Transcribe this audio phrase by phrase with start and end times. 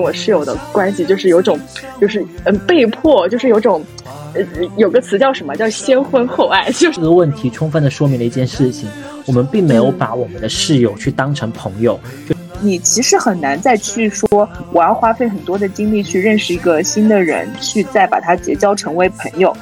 [0.00, 1.58] 我室友的关系就是有种，
[2.00, 3.84] 就是嗯被迫，就是有种，
[4.32, 4.42] 呃
[4.78, 5.54] 有个词叫什么？
[5.54, 8.88] 叫先婚后爱， 就是这个问题充分的说明了一件事情，
[9.26, 19.54] 我们并没有把我们的室友去当成朋友，就你其实很难再去说我要花费很多的精力去认识一个新的人，去再把他结交成为朋友。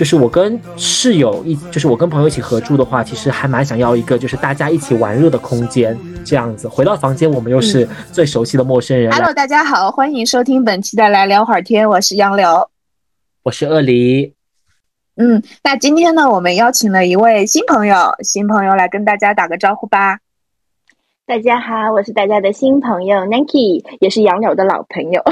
[0.00, 5.94] 就是我跟室友一，就是我跟朋友一起合住的话，其实还蛮想要一个就是大家一起玩乐的空间，
[6.24, 9.12] 这样子回到房间，我们又是最熟悉的陌生人。
[9.12, 12.70] Hello，大家好，欢迎收听本期的来聊会儿天，我是杨柳。
[13.42, 14.32] 我是鳄梨，
[15.16, 20.20] 嗯，那今天呢，我们邀请了一位新朋友，新朋友来跟大家打个招呼吧。
[21.26, 25.22] 大家好，我是大家的新朋友 Nanki，也是杨柳的老朋友。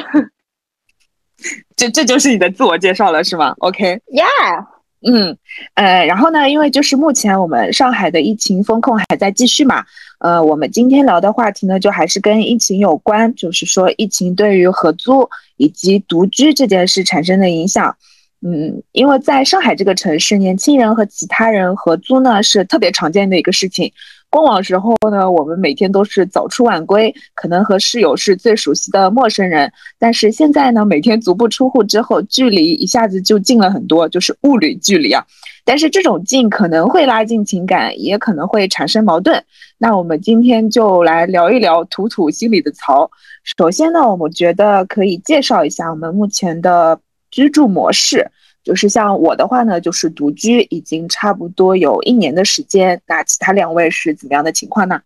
[1.77, 4.67] 这这就是你的自我介绍了是吗？OK，Yeah，
[5.07, 5.37] 嗯，
[5.75, 9.85] 呃，然后呢，因为就是目前我们上海的疫情风控还在继续嘛，
[10.19, 17.97] 呃，我们今天聊的话题呢，就还是跟疫情有关，就是说疫情对于合租以及独居这件事产生的影响。
[18.41, 23.93] 嗯，因为在上海这个城市，年轻人和其他人合租呢是特别常见的一个事情。
[24.31, 29.73] 过往时候呢，我们每天都是早出晚归，可能和室友是最熟悉的陌生人。
[29.99, 35.25] 但是现在呢，每天足不出户之后，距离一下子就近了很多，就是物理距离啊。
[35.65, 39.43] 但是这种近可能会拉近情感，也可能会产生矛盾。
[39.79, 43.11] 那我们今天就来聊一聊，吐吐心里的槽。
[43.45, 48.31] 首先呢，我们觉得可以介绍一下我们目前的居住模式。
[48.69, 53.01] 就是像我的话呢，就是独居，已经差不多有一年的时间。
[53.07, 55.01] 那其他两位是怎么样的情况呢？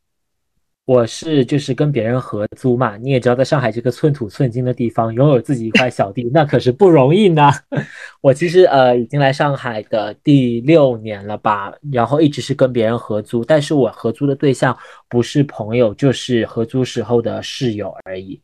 [0.85, 7.53] 我是就是跟别人合租嘛，你也知道，在上海这个寸土寸金的地方，拥有自己一块小地，那可是不容易呢。
[8.21, 14.77] 我其实呃已经来上海的第六年了吧，然后一直是跟别人合租，但是我合租的对象
[15.09, 18.43] 不是朋友，就是合租时候的室友而已。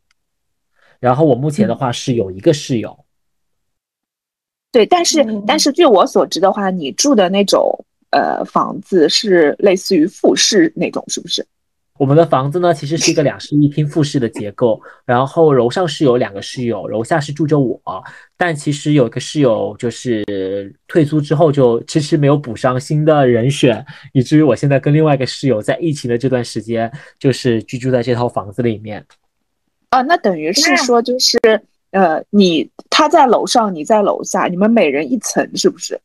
[1.01, 2.97] 然后我目前的话是有一个室友。
[4.71, 7.73] 对，但是、嗯但是据我所知的话，你住的那种
[8.11, 11.45] 呃房子是类似于复式那种，是不是？
[11.97, 17.77] 我们的房子呢，其实是一个两室一厅复式的结构，然后楼上是有两个室友，楼下是住着我，
[18.37, 20.23] 但其实有一个室友就是
[20.87, 26.89] 退租之后就迟迟没有补上新的人选，以至于我现在跟另外一个室友在疫情的这段时间，
[27.19, 29.05] 就是居住在这套房子里面。
[29.89, 31.37] 啊，那等于是说就是
[31.91, 35.99] 呃，你他在楼上，你在楼下，你们每人一层，是不是？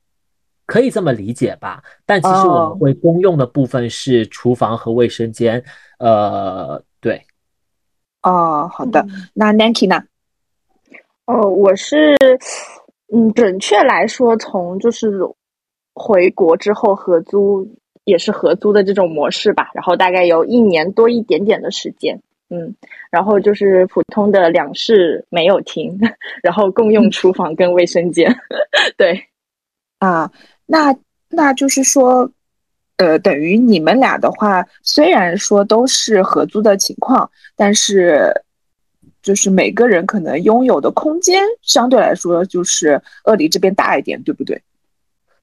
[0.67, 1.83] 可以这么理解吧？
[2.06, 5.62] 但其实我哦们会公用的部分是厨房和卫生间，
[5.99, 7.21] 呃，对。
[8.22, 9.06] 哦，好的。
[9.34, 10.03] 那 Nanki 呢？
[11.27, 12.16] 哦，我是，
[13.12, 15.21] 嗯，准确来说，从就是
[15.93, 17.69] 回国之后合租，
[18.05, 22.75] 也是合租的这种模式吧，然后大概有一年多一点点的时间，嗯，
[23.10, 25.99] 然后就是普通的两室没有厅，
[26.43, 28.34] 然后共用厨房跟卫生间，
[28.97, 29.27] 对，
[29.99, 30.31] 啊，
[30.66, 30.94] 那
[31.31, 32.31] 那就是说，
[32.99, 38.33] 呃，等于你们俩的话，虽然说都是合租的情况，但是
[39.22, 44.60] 就是每个人可能拥有的空间相对来说就是鳄梨这边大一点，对不对？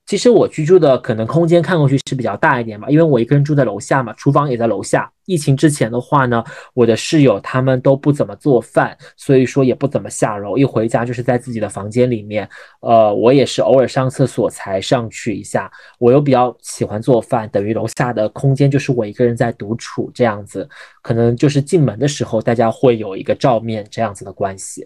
[0.07, 5.09] 其实我居住的可能空间看过去是比较大一点嘛，因为我一个人住在楼下嘛，厨房也在楼下。
[5.25, 12.49] 疫情之前的话呢，我的室友他们都不怎么做饭，所以说也不怎么下楼，一回家就是在自己的房间里面。
[12.81, 15.71] 呃，我也是偶尔上厕所才上去一下。
[15.97, 20.67] 我又比较喜欢做饭，等于楼下的空间就是我一个人在独处这样子，
[21.01, 24.85] 可能就是进门的时候大家会有一个照面这样子的关系。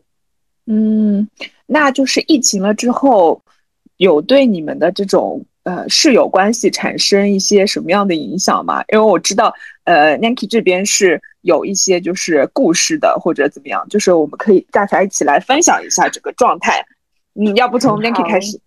[0.67, 1.27] 嗯，
[1.65, 3.41] 那就是疫情了之后，
[3.97, 8.83] 有对你们的这种呃室友关系产生一些什么样的影响吗？
[8.91, 16.85] 因为我知道，呃，Nanki 这边是有一些就是故事的，或者怎么样，就是我们可以大家一起来分享一下这个状态。
[17.33, 18.59] 嗯，要不从 Nanki 开始？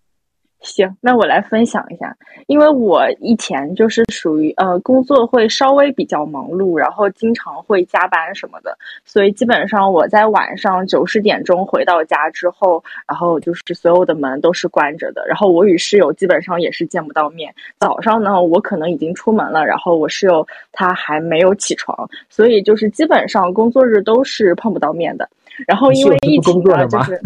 [0.61, 2.15] 行，那我来分享一下，
[2.47, 17.55] 因为我以前就是属于呃工作会稍微比较忙碌，然后经常会加班什么的，所以基本上我在晚上九十点钟回到家之后，然后就是所有的门都是关着的，然后我与室友基本上也是见不到面。
[17.79, 25.29] 早上呢，我可能已经出门了，然后我室友他还没有起床，所以就是基本上工作日都是碰不到面的。
[25.65, 27.21] 然后因为疫情呢，工作的吗就是。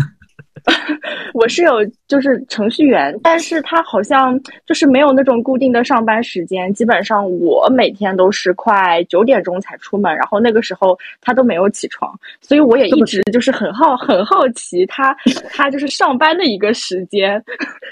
[1.34, 15.16] 我是有就是程序员，但是他好像就是没有那种固定的上班时间，基本上我每天都是快九点钟才出门，然后那个时候他都没有起床，所以我也一直就是很好很好奇他
[15.52, 17.44] 他就是上班的一个时间，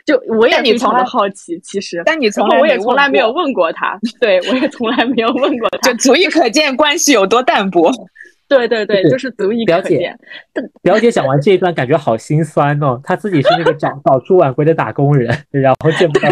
[0.06, 7.92] 就我也非常的好奇，其实，但你从来我也从来没有问过他，对我也从来没有问过他就，足以可见关系有多淡薄。
[8.58, 10.18] 对对对，就是足以可见。
[10.82, 13.00] 表姐讲完这一段，感觉好心酸哦。
[13.04, 16.30] 她自己是那个早 早出晚归的打工人，然后见不到。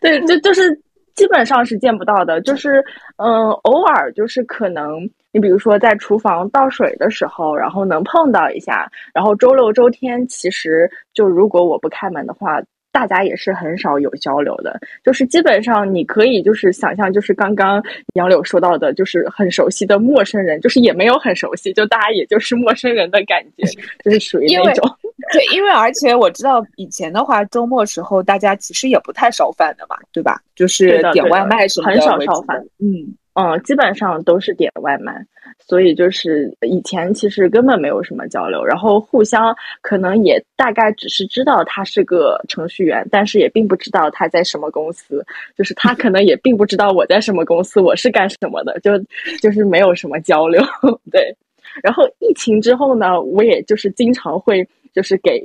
[0.00, 0.80] 对，就就是
[1.14, 2.40] 基本上是见不到的。
[2.40, 2.82] 就是
[3.16, 4.98] 嗯，偶尔就是可能，
[5.32, 8.90] 你比如说在厨房倒水的时候，然后能碰到一下。
[9.12, 12.62] 然后周六周天，其实就如果我不开门的话。
[12.94, 17.82] 大家也是很少有交流的，就是基本上你可以就是想象，就是刚刚
[18.14, 23.66] 杨柳说到的，就是很熟悉的陌生人，就是也没有很熟悉，就大家也就是陌生人的感觉，
[24.04, 24.88] 就是属于那种。
[25.32, 30.40] 对，因为而且我知道以前的话，周末时候大家其实也不太烧饭的嘛，对吧？
[30.54, 32.64] 就是点外卖什么的，很少烧饭。
[32.78, 35.26] 嗯嗯，基本上都是点外卖。
[35.66, 45.24] 所以就是以前其实根本没有什么交流，然后互相可能也大概只是知道他是个程序员，但是也并不知道他在什么公司，
[45.56, 48.92] 就是他可能也并不知道我在什么公司，我是干什么的，就
[49.40, 50.62] 就是没有什么交流。
[51.10, 51.34] 对，
[51.82, 55.42] 然后疫情之后呢，我也就是经常会就是给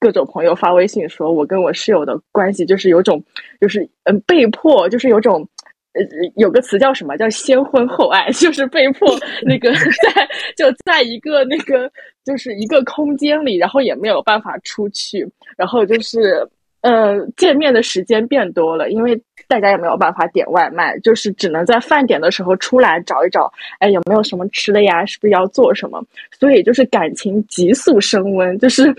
[0.00, 3.22] 各种朋友发微信，说我跟我室友的关系就是有种
[3.60, 5.48] 就是嗯被迫就是有种。
[5.92, 6.00] 呃，
[6.36, 7.16] 有个词叫什么？
[7.16, 9.08] 叫先婚后爱， 就是被迫
[9.42, 11.90] 那个在就在一个那个
[12.24, 16.48] 就是一个空间里，然后也没有办法出去，然后就是
[16.82, 25.04] 呃见面的时间变多了，因为大家也没有办法点外卖，就是只能在饭点的时候出来找一找，哎有没有什么吃的呀？
[25.06, 26.00] 是不是要做什么？
[26.38, 28.94] 所以就是感情急速升温，就是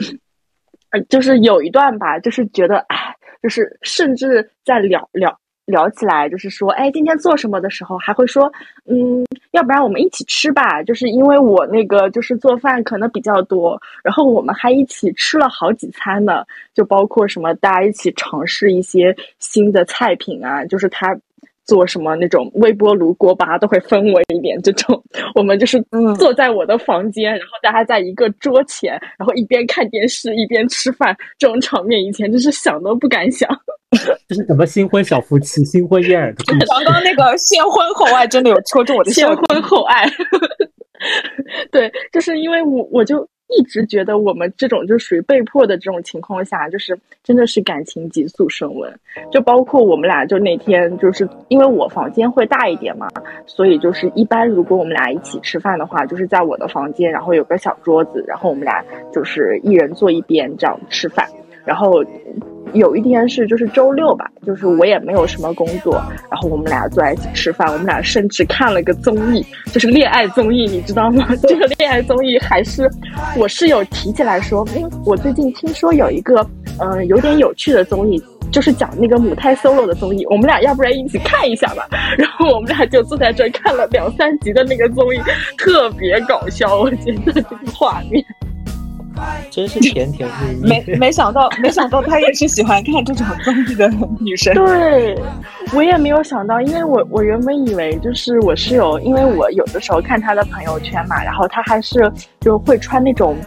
[0.90, 5.40] 呃就是有一段吧，就是觉得哎，就是甚至在聊聊。
[5.72, 8.52] 聊起来就是说，哎，今天做什么的时候还会说，
[8.86, 10.84] 嗯，要不然我们一起吃吧。
[10.84, 16.46] 就是因为我那个就是做饭可能比较多，然后我们还一起吃了好几餐呢，
[16.76, 21.18] 就包括什么大家一起尝试一些新的菜品啊，就是他。
[21.72, 25.02] 做什么那种微波炉锅巴都会分我一点，这种
[25.36, 25.82] 我们就是
[26.20, 33.50] 坐在我的房间，然后大家在一个桌前，然后一边看电视一边吃饭，这种场面以前真是想都不敢想。
[34.28, 36.44] 这是什么新婚小夫妻、新婚燕尔的？
[36.68, 40.06] 刚刚那个先婚后爱真的有戳中我的先婚后爱。
[41.72, 43.26] 对，就是因为我我就。
[43.58, 48.92] 一直觉得我们这种就属于被迫的这种情况下，就是真的是感情急速升温。
[49.32, 53.08] 就包括我们俩，就那天就是因为我房间会大一点嘛，
[53.46, 61.28] 所以就是一般如果我们俩一起吃饭的话，就是在我的房间，然后有个小桌子，然后我们俩就是一人坐一边这样吃饭，
[61.66, 62.04] 然后。
[62.74, 65.96] 有一天是就是周六吧，就是我也没有什么工作，
[66.30, 71.28] 然后我们俩坐在一起吃饭，我们俩甚至看了个综艺，就是恋爱综艺，你知道吗？
[71.44, 72.90] 这个恋爱综艺还是
[73.36, 76.48] 我室友提起来说，嗯，我最近听说有一个
[76.80, 78.24] 嗯有点有趣的综艺，
[78.54, 81.86] 就是讲那个母胎 solo 的综艺，我们俩要不然一起看一下吧？
[82.18, 85.20] 然后我们俩就坐在这看了两三集的那个综艺，
[85.58, 88.24] 特别搞笑，我觉得这个画面。
[89.50, 93.90] 真是甜甜蜜蜜，没没想到，没想到她也是喜欢看这种综艺的
[94.20, 94.54] 女生。
[94.54, 95.18] 对，
[95.74, 103.38] 我也没有想到，因为我我原本以为就是我室友，因为我有的时候看她的朋友圈嘛，然后她还是就会穿那种。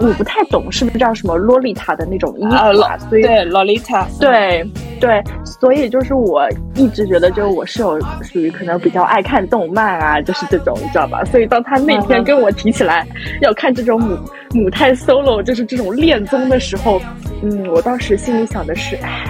[0.00, 2.96] 我不太懂是不是叫什么洛丽塔的那种衣服啊？
[2.98, 4.64] 所以对洛丽塔，对
[4.98, 11.22] 对，所以就是我一直觉得，就是我室友属于可能比较爱看动漫啊，就是这种，你知道吧？
[11.26, 13.06] 所以当他那天跟我提起来
[13.42, 14.16] 要看这种母
[14.54, 17.00] 母胎 solo，就是这种恋综的时候，
[17.42, 19.24] 嗯，我当时心里想的是，哎，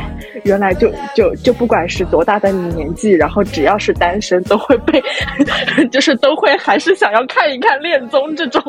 [0.44, 5.02] 原来就就就不管是多大的年纪，然后只要是单身，都会被，
[5.90, 8.62] 就是都会还是想要看一看恋综这种。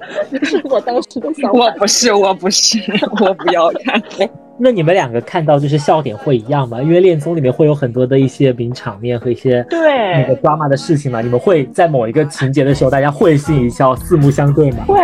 [0.30, 1.58] 这是我当时的想法。
[1.58, 2.78] 我不是，我不是，
[3.20, 4.02] 我不要看。
[4.58, 6.80] 那你们两个看到就是笑点会一样吗？
[6.80, 9.78] 因为恋综里面会有很多的一些名场面和一些对
[10.14, 11.20] 那个 drama 的事情嘛。
[11.20, 14.84] 你们会在某一个情节的时候，大家会心一笑，四目相对吗？
[14.86, 14.96] 会。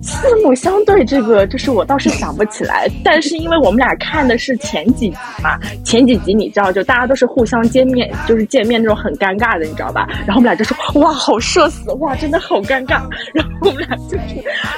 [0.00, 10.06] 四目相对，这个就是我倒是想不起来，但是因为我们俩看的是前几集嘛，前几集你知道，就大家都是互相见面，就是见面那种很尴尬的，你知道吧？
[10.26, 13.02] 然后我们俩就说哇，好社死，哇，真的好尴尬。
[13.34, 14.24] 然后我们俩就是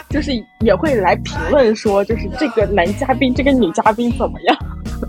[0.08, 4.56] 就是也会来评论说，就是这个男嘉宾，这个女嘉宾怎么样？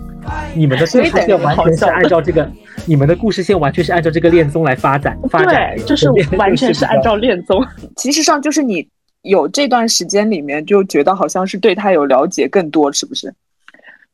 [0.54, 2.48] 你们的故事线完全是按照这个，
[2.86, 7.64] 你们的故事线完全是按照这个恋综来发展，发展就是完全是按照恋综。
[7.96, 8.86] 其实上就是你。
[9.22, 13.32] 有这段时间里面就觉得好像是对他有了解更多，是不是？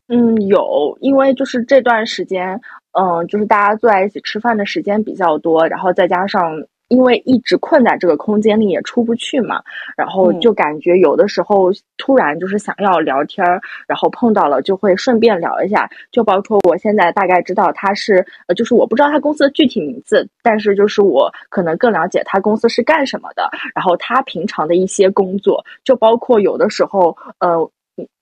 [0.09, 2.59] 嗯，有，因为就是这段时间，
[2.93, 9.63] 嗯，就是大家坐在一起吃饭的时间比较多，然后再加上因为一直困在这个空间里也出不去嘛，
[9.97, 15.89] 然后就感觉有的时候突然就是想要聊天儿，然后碰到了就会顺便聊一下。
[16.11, 27.71] 就包括我现在大概知道他是，呃，就是我不知道他公司的具体名字，但是就是我可能更了解他公司是干什么的，然后他平常的一些工作，就包括有的时候，呃。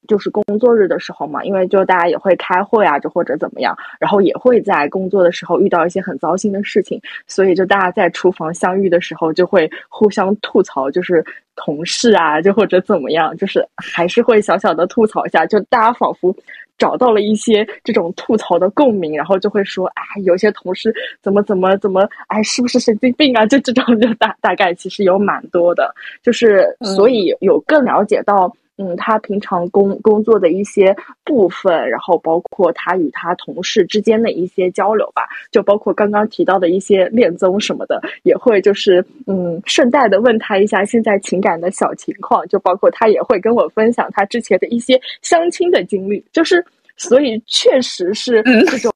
[0.07, 11.25] 就是工作日的时候嘛，因为就大家也会开会啊，就或者怎么样，然后也会在工作的时候遇到一些很糟心的事情，所以就大家在厨房相遇的时候就会互相吐槽，就是
[11.57, 16.35] 同事啊，就或者怎么样，就是还是会小小的吐槽一下，就大家仿佛
[16.79, 23.45] 找到了一些这种吐槽的共鸣，然后就会说，哎，有些同事怎么怎么怎么，哎，是不是神经病啊？
[23.47, 25.93] 就这种就大大概其实有蛮多的，
[26.23, 28.55] 就是所以有更了解到。
[28.79, 46.63] 嗯，他平常工工作的一些部分，然后包括他与他同事之间的一些交流吧，就包括刚刚提到的一些恋综什么的，也会就是嗯，顺带的问他一下现在情感的小情况，就包括他也会跟我分享他之前的一些相亲的经历，就是
[46.99, 48.93] 所以确实是这种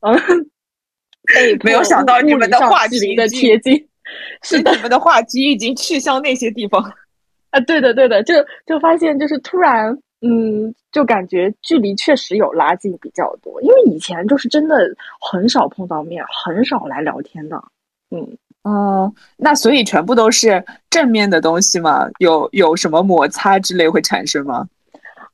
[0.00, 0.18] 嗯，
[1.62, 3.74] 没有想到你们的话题的贴近，
[4.42, 6.92] 是你们的话题已经去向那些地方。
[7.52, 8.34] 啊，对的，对的，就
[8.66, 14.76] 就发现，就是突然，嗯，就感觉距离确实有拉近比较多，因为以前就是真的
[15.20, 17.62] 很少碰到面，很少来聊天的，
[18.10, 22.08] 嗯，哦，那所以全部都是正面的东西吗？
[22.18, 24.66] 有有什么摩擦之类会产生吗？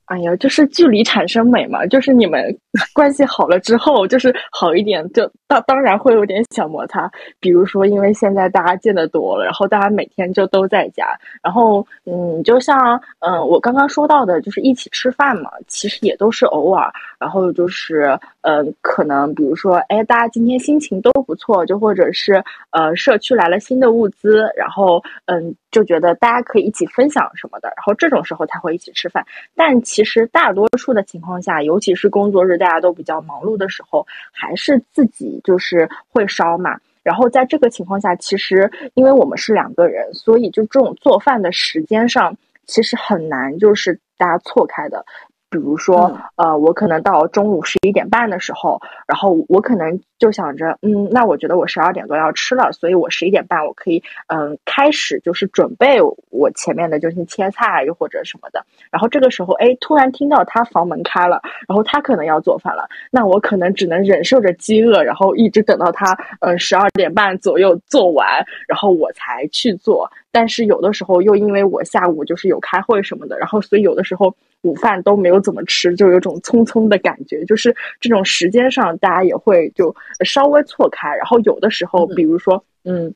[0.09, 2.43] 哎呀，就是距离产生美嘛，就是你们
[2.93, 7.09] 关系好了之后，就是好一点，就当当然会有点小摩擦。
[7.39, 16.91] 比如说，因为现在大家见的多了，然后大家每天就都在家，然后嗯，就像嗯我刚刚说到的，就是一起吃饭嘛，其实也都是偶尔。
[17.19, 29.25] 然后就是嗯，可能比如说，哎，大家今天心情都不错，就或者是呃，社区来了新的物资，然后嗯，就觉得大家可以一起分享什么的，然后这种时候才会一起吃饭。
[29.55, 36.79] 但其实大多数的情况下，尤其是工作日大家都比较忙碌的时候，还是自己就是会烧嘛。
[37.03, 45.03] 然后在这个情况下，其实因为我们是两个人，所以就这种做饭的时间上，其实很难就是大家错开的。
[45.49, 55.97] 比如说，呃，我可能到中午十一点半的时候，然后我可能就想着，嗯，那我觉得我十二点多要吃了，所以我十一点半我可以，嗯，开始就是准备
[56.29, 58.63] 我前面的就是切菜又或者什么的。
[58.91, 70.11] 然后这个时候，哎，突然听到他房门开了，然后他可能要做饭了，那我可能只能忍受着饥饿，然后一直等到他，嗯，十二点半左右做完，然后我才去做。
[70.31, 74.35] 但是有的时候又因为我下午就是有开会什么的，然后所以有的时候。
[74.63, 81.07] 午饭都没有怎么吃，就有种匆匆的感觉，就是这种时间上大家也会就稍微错开。
[81.15, 83.13] 然后有的时候，比如说，嗯，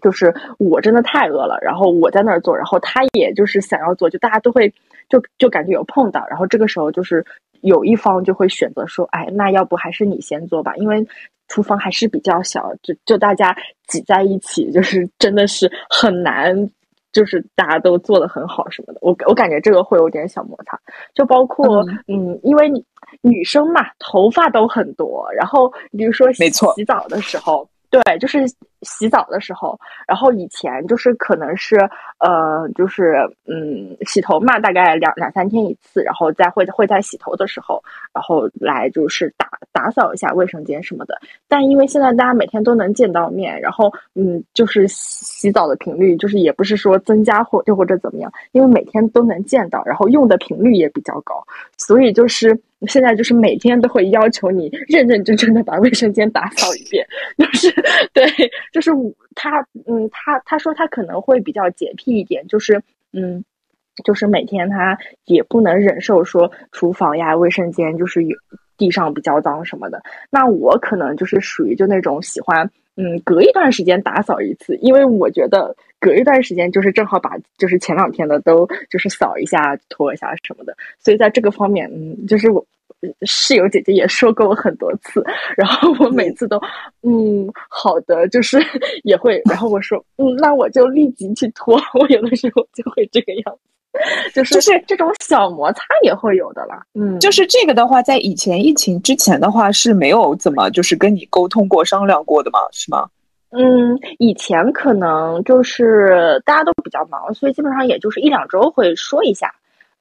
[0.00, 4.72] 就是我真的太饿了，然后我在那儿做，然后他也就是想要做，就大家都会
[5.08, 6.26] 就就感觉有碰到。
[6.28, 7.24] 然后这个时候就是
[7.60, 11.06] 有一方就会选择说，哎，那要不还是你先做吧，因为
[11.46, 16.68] 厨房还是比较小，就就大家挤在一起，就是真的是很难。
[17.12, 20.78] 就是大家都做的很好什么的，我我感觉这个会有点小摩擦，
[21.14, 22.70] 就包括嗯，因为
[23.20, 26.48] 女生嘛，头发都很多，然后比如说洗
[26.84, 27.68] 澡的时候。
[27.92, 28.38] 对，就是
[28.82, 31.76] 洗澡的时候，然后以前就是可能是
[32.18, 33.14] 呃，就是
[33.46, 41.18] 嗯，洗头嘛，大概两两三天一次，然后再会会在洗头的时候，然后来就是打打扫一下卫生间什么的。
[41.48, 51.44] 但因为现在大家每天都能见到面，然后嗯，就是洗澡的频率就是也不是说增加或又或者怎么样，因为每天都能见到，然后用的频率也比较高，
[51.76, 52.60] 所以就是。
[52.88, 57.06] 现在就是每天都会要求你认认真真的把卫生间打扫一遍，
[57.38, 57.70] 就是
[58.12, 58.26] 对，
[58.72, 58.90] 就是
[59.34, 63.44] 他，嗯，他他说他可能会比较洁癖一点，就是嗯，
[64.04, 68.36] 就是每天他也不能忍受说厨房呀、卫生间就是有
[68.76, 70.02] 地上比较脏什么的。
[70.30, 72.68] 那我可能就是属于就那种喜欢。
[72.94, 82.62] 嗯，隔一段时间打扫一次，因为我觉得隔一段时间就是正好把就是前两天的都就是扫一下、拖一下什么的，所以在这个方面，嗯，就是我
[83.22, 85.24] 室友姐姐也说过我很多次，
[85.56, 86.60] 然后我每次都
[87.02, 88.58] 嗯好的，就是
[89.04, 93.60] 也会，然后我说嗯，那我就立即去脱，我有的时候就会这个样子。
[94.34, 102.58] 就是就是这种小摩擦也会有的啦，嗯，就是这个的话，在以前疫情之前的话是没有怎么就是跟你沟通过、商量过的嘛？
[102.72, 103.06] 是吗？
[103.50, 109.52] 嗯，以前可能就是大家都比较忙，所以基本上也就是一两周会说一下。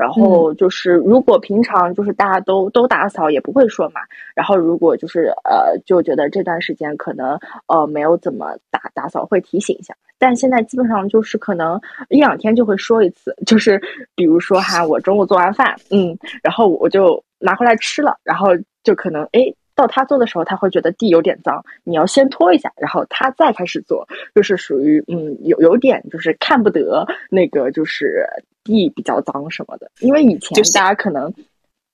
[0.02, 4.02] 然后就是如果平常就是大家都都打扫也不会说嘛，
[4.34, 11.80] 然后如果就是呃就觉得这段时间可能呃没有怎么打打扫会提醒一下，但现在基本上就是可能
[12.10, 13.80] 一两天就会说一次，就是
[14.16, 18.48] 比如说哈我中午做完饭，嗯，然后我就拿回来吃了，然后
[18.84, 19.54] 就可能哎。
[19.76, 28.26] 到他做的时候，他会觉得地有点脏，你要先拖一下，然后他再开始做，就是属于嗯有有点就是看不得那个就是
[28.64, 31.34] 地比较脏什么的，因为以前大家可能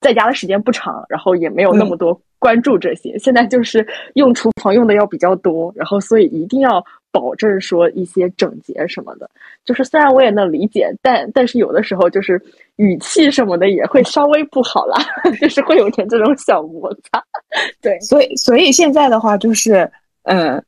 [0.02, 6.86] 在家的时间不长，然后也没有那么多关注这些，现在就是用厨房用的要比较多，然后所以一定要。
[7.12, 9.30] 保证说一些整洁什么的，
[9.66, 12.42] 就是虽然我也能理解，但但是有的时候就是
[12.76, 14.98] 语气什么的也会稍微不好啦，
[15.42, 17.24] 就是会有点这种小摩擦。
[17.82, 19.90] 对，所以所以现在的话就是，
[20.24, 20.64] 嗯，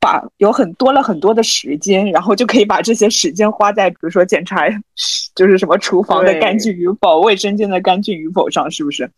[0.00, 4.66] 把有很多了很多的时间，然后就可以把这些时间花在比如说检查，
[5.34, 9.10] 就是什么厨房的干净与否、卫生间的干净与否上，是不是？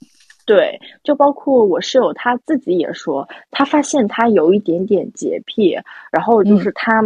[0.48, 5.78] 对，就包括我室友他自己也说，他发现他有一点点洁癖，
[6.10, 7.02] 然后就是他，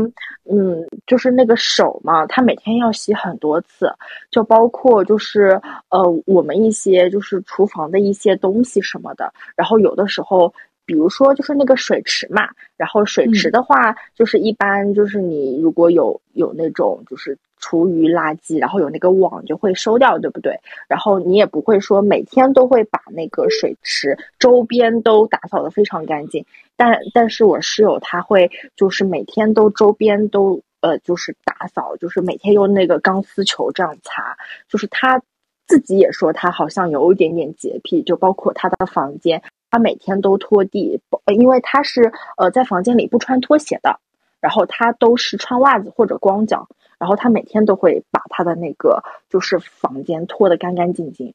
[0.49, 3.93] 嗯，就是那个手嘛，他每天要洗很多次，
[4.31, 10.55] 就包括就是呃，我们一些就是厨房的一些东西什么的，然后有的时候，
[10.93, 17.39] 比如说就是那个水池嘛，然后水池的话，就是一般就是你如果有有那种就是。
[17.65, 20.59] 厨余垃圾，然后有那个网就会收掉，对不对？
[20.89, 26.45] 然后你也不会说每天都会把那个水池周边都打扫的非常干净，
[26.77, 34.37] 但但是我室友他会就是每天都周边都呃就是打扫，就是每天用那个钢丝球这样擦，
[34.69, 35.23] 就是他
[35.69, 39.41] 自己也说他好像有一点点洁癖，就包括他的房间，
[39.73, 41.01] 他每天都拖地，
[41.35, 43.99] 因为他是呃在房间里不穿拖鞋的，
[44.39, 46.69] 然后他都是穿袜子或者光脚。
[46.99, 51.35] 然后他每天都会把他的那个就是房间拖得干干净净，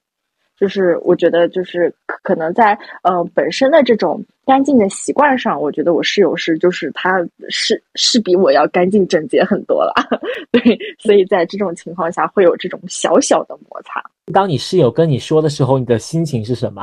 [0.58, 9.94] 就是我觉得就是可能在呃本身的这种干净的习惯上，我觉得我室友是就是他是是比我要干净整洁很多了，
[10.53, 10.62] 对，
[11.00, 14.01] 所以在这种情况下会有这种小小的摩擦。
[14.32, 16.82] 当你室友跟你说的时候，你的心情是什么？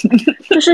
[0.48, 0.72] 就是。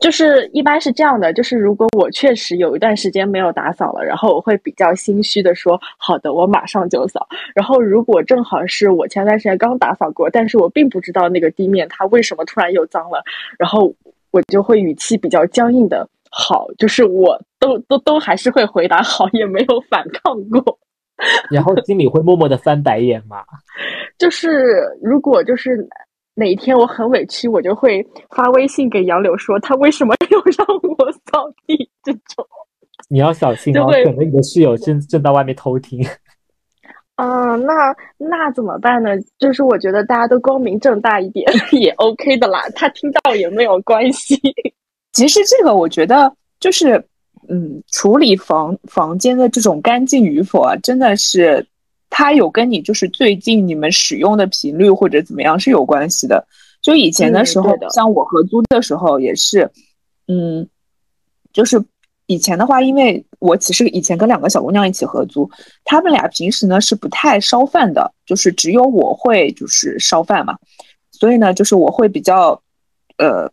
[0.00, 13.24] 就是一般是这样的，就是如果我确实有一段时间没有打扫了，然后我会比较心虚的说：“好的，我马上就扫。”然后如果正好是我前段时间刚打扫过，但是我并不知道那个地面它为什么突然又脏了，
[13.58, 13.92] 然后
[14.30, 20.78] 我就会语气比较僵硬的“好”，就是我都都都还是会回答“好”，也没有反抗过。
[21.50, 23.42] 然后经理会默默的翻白眼吗？
[24.16, 24.48] 就是
[25.02, 25.84] 如果就是。
[26.38, 30.64] 哪一天我很委屈，我就会发微信给杨柳说他为什么又让
[30.96, 32.46] 我扫地这种。
[33.08, 36.00] 你要小心哦，可能你的室友正正在外面偷听。
[37.16, 39.10] 嗯， 那那怎么办呢？
[39.36, 44.40] 就是我觉得大家都光明正大一点也 OK 的啦，他听到也没有关系。
[45.12, 47.04] 其实这个我觉得就是，
[47.48, 51.66] 嗯，处理房房间的这种干净与否啊，真的是。
[52.18, 56.44] 它有跟你就是最近你们使用的频率或者怎么样是有关系的。
[56.82, 59.70] 就以前的时候，像我合租的时候也是，
[60.26, 60.68] 嗯，
[61.52, 61.80] 就是
[62.26, 65.48] 以前的话，因为我其实以前跟两个小姑娘一起合租，
[65.84, 70.58] 她们俩平时呢是不太烧饭的，就是只有我会就是烧饭嘛，
[71.12, 72.60] 所以呢，就是我会比较，
[73.18, 73.48] 呃，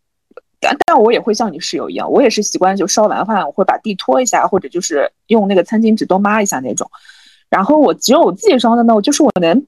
[0.60, 6.90] 但但我也会像你室友一样，我也是习惯就烧完饭我会把地拖一下，或者就是用那个餐巾纸都抹一下那种。
[7.50, 9.66] 然后我只有我自己烧的呢，就是我能，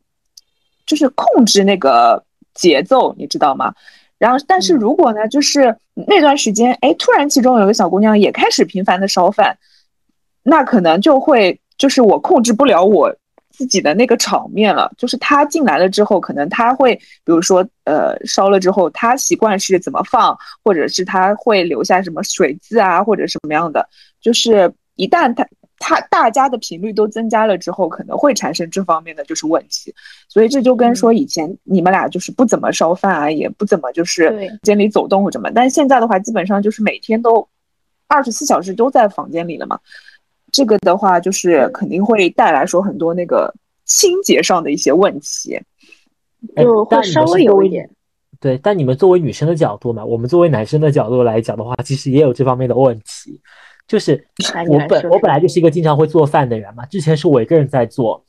[0.85, 3.73] 就是控制那个节奏，你知道吗？
[4.17, 9.57] 然后，但是如果呢，就是那段时间，哎，突然其中有个小姑娘也开始频繁的烧饭，
[10.41, 13.15] 那可能就会就是我控制不了我
[13.51, 14.91] 自己的那个场面了。
[14.97, 23.87] 就是她进来了之后，可能她会，比如说，呃，烧了之后，她习惯是怎么放，或者是她会留下什么水渍啊，或者什么样的，
[24.19, 25.47] 就是一旦她。
[25.79, 29.93] 他大家的频率都增加了之后，可能会产生这方面的就是问题，
[30.27, 37.47] 所以这就跟说以前你们俩就是不怎么烧饭啊，也不怎么就是间里走动或者什么，但是现在的话，基本上就是每天都
[38.07, 39.79] 二十四小时都在房间里了嘛。
[40.51, 43.53] 这个的话，就是肯定会带来说很多那个
[43.85, 45.59] 清洁上的一些问题，
[46.55, 47.89] 就会稍微有一点。
[48.39, 53.41] 对，但你们作为女生的角度嘛，我们作为男生的角度来讲的话，其实也有这方面的问题。
[53.88, 54.28] 就是
[54.67, 58.23] 我本我本来就是一个经常会做饭的人嘛，之前是我一个人在做，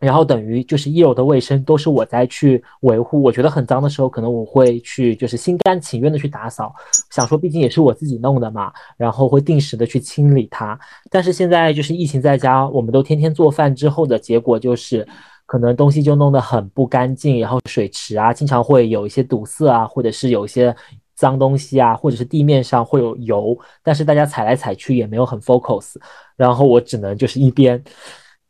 [0.00, 6.74] 然后等于就是一楼的卫生都是我在去维护，我觉得很脏的时候，可能我会去就是心甘情愿的去打扫，
[7.10, 10.78] 想说毕竟也是我自己弄的嘛，然后会定时的去清理它。
[11.10, 15.06] 但是现在就是疫情在家，我们都天天做饭之后的结果就是。
[15.44, 20.74] 可能东西就弄得很不干净，然后水池啊经常会有一些堵塞啊，或者是有一些
[21.22, 25.94] 脏东西啊，或者是地面上会有油，但是大家踩来踩去也没有很 focus，
[26.36, 27.80] 然后我只能就是一边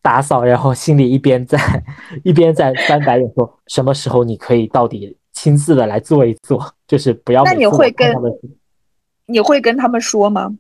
[0.01, 1.59] 打扫，然后心里一边在
[2.25, 7.45] 一边在翻白眼，说什么时候你可以到底亲自的来做一做，就是不要。
[7.45, 8.11] 那你会跟
[9.27, 10.51] 你会跟他们说吗？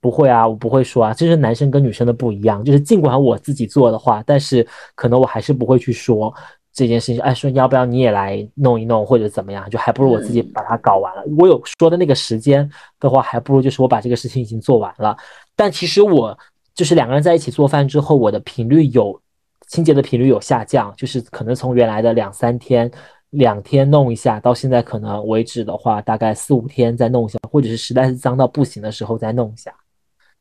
[0.00, 2.64] 不会啊，我不会说啊，这是男生跟女生的不一样。
[2.64, 6.34] 就是尽管我自己做的话，但是可能我还是不会去说
[6.72, 7.20] 这件事情。
[7.20, 9.68] 哎，说要不要你也来弄一弄，或者怎么样？
[9.70, 11.22] 就还不如我自己把它搞完了。
[11.38, 15.16] 我有说的那个时间的话，还不如就是我把这个事情已经做完了。
[15.54, 16.36] 但其实我
[16.74, 19.20] 就是两个人在一起做饭之后，我的频率有
[19.68, 22.90] 清洁的频率有下降，就是可能从原来的两三天、
[23.30, 29.72] 两天弄一下，到现在可能为止的话，大概四五天再弄一下，或者是实在是脏到不行的时候再弄一下。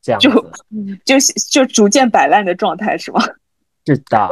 [0.02, 0.32] 这样就
[1.06, 1.16] 就
[1.52, 3.22] 就逐渐摆烂的状态是吗？
[3.86, 4.30] 是的。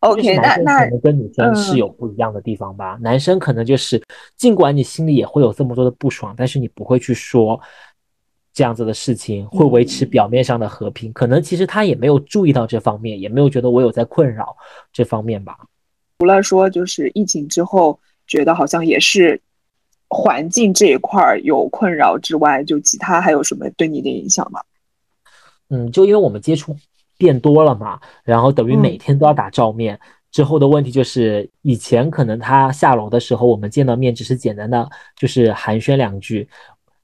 [0.00, 2.98] OK，那那可能跟女生是有不一样的地方吧。
[3.00, 4.02] 男生可能就是，
[4.36, 7.60] 尽管你心里也会有这么多的不爽，但是你不会去说
[8.52, 11.12] 这样子的事情，会维持表面上的和平。
[11.12, 14.56] 可能其实他也没有注意到这方面，也没有觉得我有在困扰
[14.92, 15.56] 这方面吧。
[16.18, 19.40] 除了说就是疫情之后，觉得好像也是。
[20.12, 24.60] 环境这一块有困扰之外，就其他还有什么对你的影响吗？
[25.68, 26.74] 嗯，就因为我们接触
[27.20, 30.00] 变多了嘛，然后等于每天都要打照面。
[30.32, 36.48] 之后的问题就是，以前可能他下楼的时候，我们见到面只是简单的就是寒暄两句，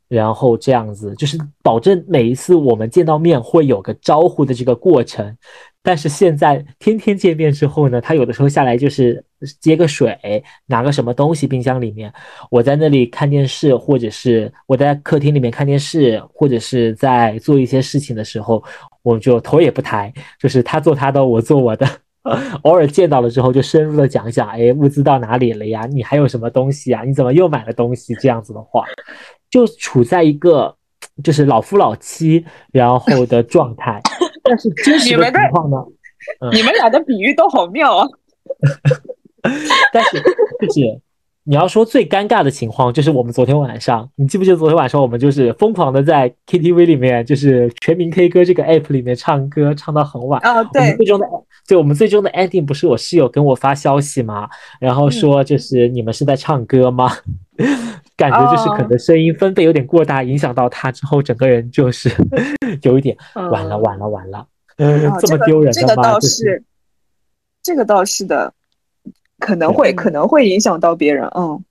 [0.08, 5.36] 然后这样子就是保证每一次我们见到面会有个招呼的这个过程。
[5.82, 9.24] 但是现在天天见面之后呢，他有的时候下来就是
[9.60, 12.12] 接个水，拿个什么东西冰箱里面，
[12.50, 18.62] 我在那里看电视，或者是我在客厅里面看电视，或者是在做一些事情的时候，
[19.06, 21.86] 我就头也不抬，就是他做他的，我做我的。
[22.62, 25.86] 偶尔见到了之后，就深入的讲讲，哎，物资到哪里了呀？
[25.86, 27.04] 你还有什么东西啊？
[27.04, 28.16] 你怎么又买了东西？
[28.16, 28.84] 这样子的话，
[29.48, 30.74] 就处在一个
[31.22, 34.02] 就是老夫老妻然后的状态。
[34.42, 35.76] 但是真实的情况呢？
[36.52, 38.08] 你们俩的比喻都好妙啊！
[39.94, 41.00] 但是就是
[41.48, 50.64] 你要说最尴尬的情况，就是我们昨天晚上，你记不记得昨天晚上我们就是疯狂的在 KTV 里面，就是全民 K 歌这个 app 里面唱歌，唱到很晚啊？
[50.64, 51.26] 对，最终的
[51.68, 54.48] 对我们最终的 ending 不是我室友跟我发消息吗？
[54.80, 57.12] 然后说就是你们是在唱歌吗？
[58.16, 62.10] 感觉就是可能声音分贝有点过大，影响到他之后，整个人就是
[62.82, 63.16] 有一点
[63.52, 64.44] 完了，完了，完了，
[65.20, 65.86] 这么丢人的吗？
[65.86, 66.64] 这个倒是，
[67.62, 68.52] 这个倒是的，
[69.38, 71.62] 可能会可能会影响到别人，嗯。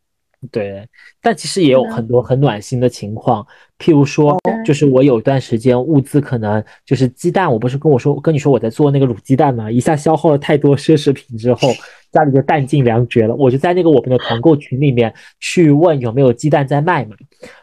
[0.52, 0.88] 对，
[1.24, 3.44] 但其实也有很多很暖心的情况，
[3.80, 11.70] 譬如说，就是我有一段时间物资可能就是鸡蛋，我不是跟我说跟你说我在做那个卤鸡蛋嘛，一下消耗了太多奢侈品之后，
[12.12, 17.16] 家里就弹尽粮绝了，我就在那个我们的团购群里面去问有没有鸡蛋在卖嘛，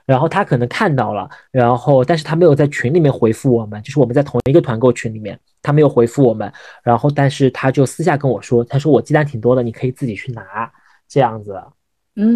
[0.05, 10.71] 然后他可能看到了，然后但是他没有在群里面回复我们，就是我们在同一个团购群里面，他没有回复我们，然后但是他就私下跟我说，他说我鸡蛋挺多的，你可以自己去拿
[11.09, 11.59] 这样子。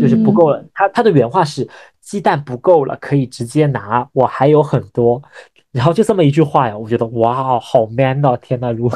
[0.00, 1.68] 就是不够了，他他的原话是
[2.00, 5.22] 鸡蛋不够了，可以直接拿，我还有很多，
[5.70, 8.90] 然后就这么一句话呀，我觉得哇，好 man 哦，天呐，如。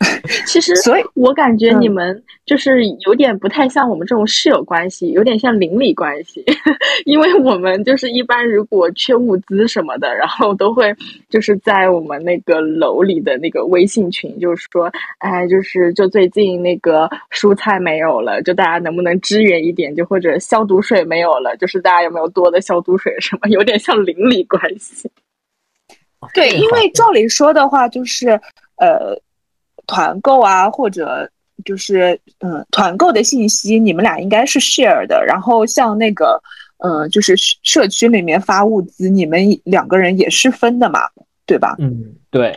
[0.46, 6.42] 其实，所以我感觉你们就是有点不太像我们这种室友关系，有点像邻里关系。
[7.04, 10.94] 因为我们就是一般如果缺物资什么的，然后都会
[11.28, 19.94] 就是在我们那个楼里的那个微信群，就是说，哎，就是就最近那个蔬菜没有了，就大家能不能支援一点？
[19.94, 23.48] 就或者消毒水没有了，就是大家有没有多的消毒水什么？
[23.52, 25.10] 有点像邻里关系。
[26.32, 28.30] 对，因为照理说的话，就是
[28.78, 29.20] 呃。
[29.90, 31.28] 团购啊，或者
[31.64, 35.24] 就是嗯，团购的信息你们俩应该是 share 的。
[35.26, 36.40] 然后像那个
[36.78, 41.00] 嗯，就是社区里面发物资，你们两个人也是分的嘛，
[41.44, 41.74] 对吧？
[41.80, 42.56] 嗯，对。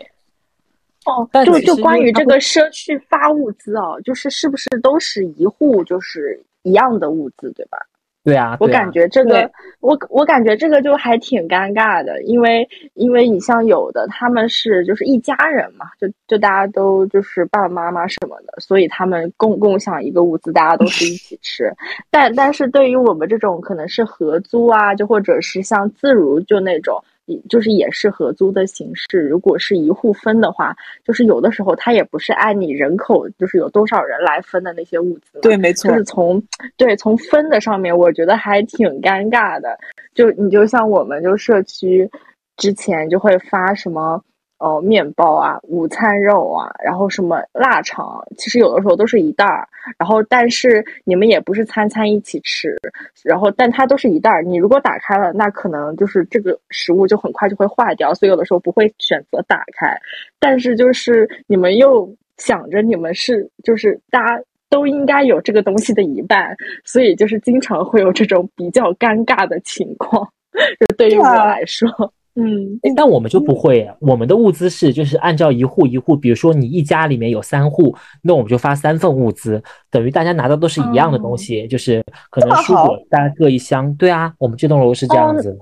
[1.05, 7.77] 哦，就就关于这个社区发物资哦，就是是不是都是一户就是一样的物资，对吧？
[8.23, 21.73] 对啊，我感觉这个，我我感觉这个就还挺尴尬的，因为因为你像有的他们是就是一家人嘛，就就大家都就是爸爸妈妈什么的，所以他们共共享一个物资，大家都是一起吃。
[22.09, 27.03] 但但是对于我们这种可能是合租啊，就或者是像自如就那种。
[27.49, 35.39] 就是也是合租的形式，如果是一户分的话，就是有的时候它也不是按你人口，就是有多少人来分的那些物资。
[35.41, 35.89] 对，没错。
[35.89, 36.43] 就是从
[36.75, 39.77] 对从分的上面，我觉得还挺尴尬的。
[40.13, 42.09] 就你就像我们就社区
[42.57, 44.23] 之前就会发什么。
[44.63, 49.67] 呃面包啊、午餐肉啊，然后什么腊肠，其实有的时候都是一袋儿。
[49.97, 52.75] 然后但是你们也不是餐餐一起吃，
[53.23, 54.41] 然后但它都是一袋儿。
[54.41, 59.93] 你如果打开了，那可能就是这个食物就很快就会化掉，所以有的时候不会选择打开。
[60.39, 64.41] 但是就是你们又想着你们是就是大家。
[64.69, 70.27] 都应该有这个东西的一半，所以就是经常会有这种比较尴尬的情况。
[70.79, 71.87] 就对于我来说，
[72.35, 83.93] 嗯，但我们就不会，我们的物资是就是按照一户一户，比如说你一家里面有三户，那我们就发三份物资，等于大家拿到都是一样的东西，就是可能蔬果大家各一箱。
[83.95, 85.55] 对啊，我们这栋楼是这样子。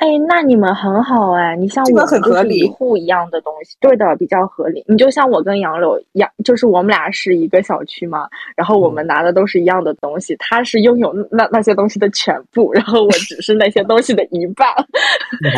[0.00, 4.82] 哎，那你们很好哎，你像我很合理，一户一样的东西，对的，比较合理。
[4.88, 14.66] 你就像我跟杨柳杨，就是我们俩是一个小区嘛，然后我们拿的都是一样的东西，他是拥有那那些东西的全部，然后我只是那些东西的一半，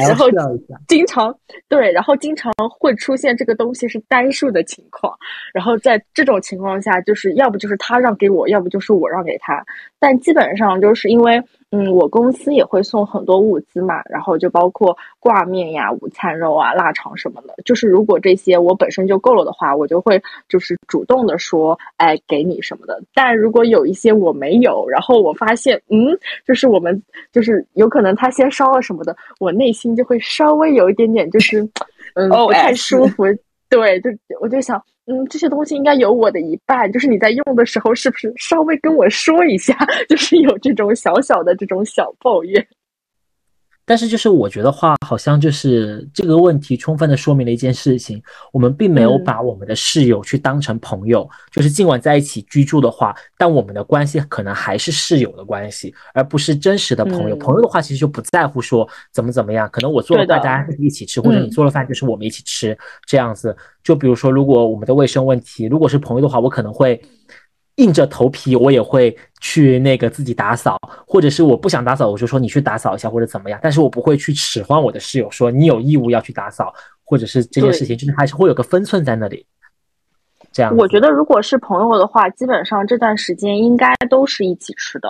[0.05, 0.27] 然后
[0.89, 1.33] 经常
[1.69, 5.17] 对，然后经常会出现这个东西是单数的情况，
[5.55, 9.65] 然后在这种情况下，就是要不就是他让给我，要不就是我让给他，
[10.01, 11.41] 但基本上就是因为。
[11.75, 17.55] 嗯，我公司也会送很多物资嘛，然后就包括挂面呀、午餐肉啊、腊肠什么的。
[17.65, 23.03] 就是如果这些我本身就够了的话，我就会就是主动的说，哎，给你什么的。
[23.15, 26.15] 但如果有一些我没有，然后我发现，嗯，
[26.47, 31.67] 就是我们就是有可能他先烧了什么的，我内心就会稍微有一点点就是，
[32.15, 33.25] 嗯，不太舒服。
[33.73, 39.75] 对，就我就想，嗯，这些东西应该有我的一半，就是你在用的时候，是不是稍微跟我说一下？
[40.11, 42.67] 就是有这种小小的这种小抱怨。
[43.93, 51.29] 但是，就是我觉得话，好像就是这个问题充分的说明了一件事情：我们并没有把我们的室友去当成朋友。
[51.51, 57.37] 就是尽管在一起居住的话，但我们的关系可能还是室友的关系，而不是真实的朋友。
[57.37, 59.69] 朋友的话，其实就不在乎说怎么怎么样。
[59.71, 62.75] 可能我做了饭，大家一起吃，或者你做了饭，就是我们一起吃
[63.07, 63.55] 这样子。
[63.85, 66.99] 就比如说，如果我们的卫生问题，如果是朋友的话，我可能会。
[67.83, 73.59] 硬着头皮，我也会去那个自己打扫，或者是我不想打扫，我就说你去打扫一下或者怎么样。
[73.61, 76.73] 但是我不会去使唤我的室友说你有义务要去打扫，
[77.05, 79.45] 或者是这件事情，就是还是会有个分寸在那里。
[80.53, 85.09] 这样，我觉得如果是朋友的话，基本上这段时间应该都是一起吃的。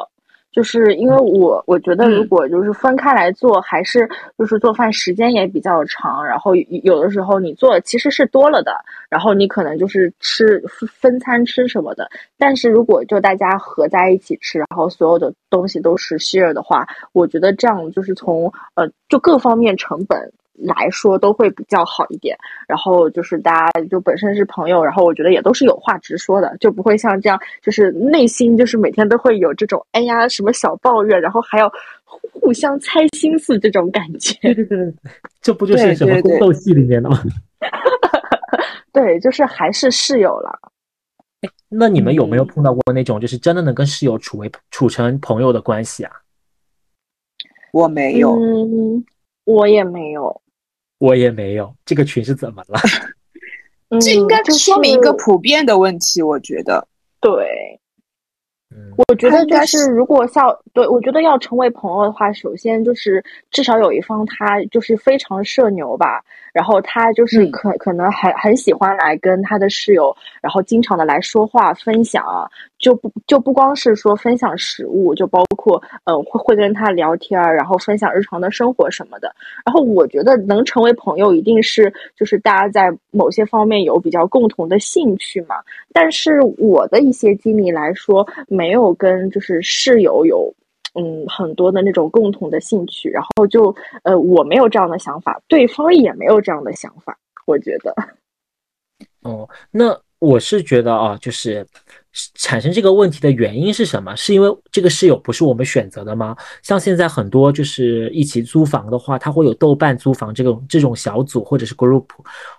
[0.53, 8.73] 就是因为我我觉得，如果就是分开来做，还是就是做饭时间也比较长，然后有的时候你做其实是多了的，
[9.09, 10.63] 然后你可能就是吃
[10.93, 12.11] 分餐吃什么的。
[12.39, 20.33] 但是如果就大家合在一起吃，然后所有的东西都是 share 的话，我觉得这样就是从呃就各方面成本。
[20.55, 22.37] 来说都会比较好一点，
[22.69, 31.73] 然后就是大家就本身是朋友，然后我觉得也都是有话直说的，就不会像这样，就是内心就是每天都会有这种哎呀什么小抱怨，然后还要
[32.33, 34.35] 互相猜心思这种感觉。
[34.43, 34.95] 对对对，
[35.41, 37.23] 这不就是什么宫斗戏里面的吗？
[38.93, 40.59] 对，就是还是室友了。
[41.69, 46.13] 那你们有没有碰到过那种就是真的能跟室友处为处成朋友的关系啊？
[47.73, 49.03] 我没有，嗯，
[49.45, 50.41] 我也没有。
[50.99, 52.79] 我也没有，这个群是怎么了？
[54.01, 56.87] 这应该说明一个普遍的问题，我觉得。
[57.21, 57.81] 对。
[59.09, 72.23] 我觉得就是，如果像对我觉得要成为朋友的话，首先就是至少有一方他就是非常社牛吧，然后他就是可可能很很喜欢来跟他的室友，然后经常的来说话分享，
[72.79, 79.35] 就不就不光是说分享食物，就包括嗯会会跟他聊天，然后分享日常的生活什么的。
[79.65, 85.57] 然后我觉得能成为朋友，一定是就是大家在某些方面有比较共同的兴趣嘛。
[85.95, 90.55] 但是我的一些经历来说，没没有跟就是室友有，
[90.95, 97.93] 嗯，很多的那种共同的兴趣，然后就呃，我没有这样的想法，对方也没有这样的想法，我觉得。
[99.23, 101.67] 哦，那我是觉得啊，就是。
[102.35, 104.15] 产生这个问题的原因是什么？
[104.17, 106.37] 是因为这个室友不是我们选择的吗？
[106.63, 112.05] 像现在很多就是一起租房的话，它会有豆瓣租房这种这种小组或者是 group，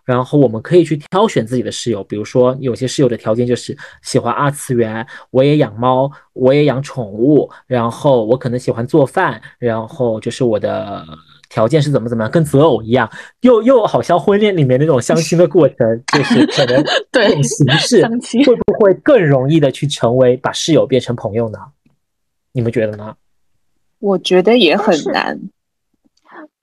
[0.04, 2.04] 然后我们可以去挑选自己的室友。
[2.04, 11.06] 比如说有些室友的条件就是喜欢二次元，我也养猫，我也养宠物，然后我可能喜欢做饭，然后就是我的。
[11.54, 13.08] 条件是怎么怎么样，跟择偶一样，
[13.42, 15.78] 又又好像婚恋里面那种相亲的过程，
[16.12, 18.04] 就是可能这种形式
[18.44, 21.60] 会不会更容易的去成为把室友变成朋友呢？
[22.52, 23.16] 你们觉得呢？
[24.00, 25.40] 我觉得也很难。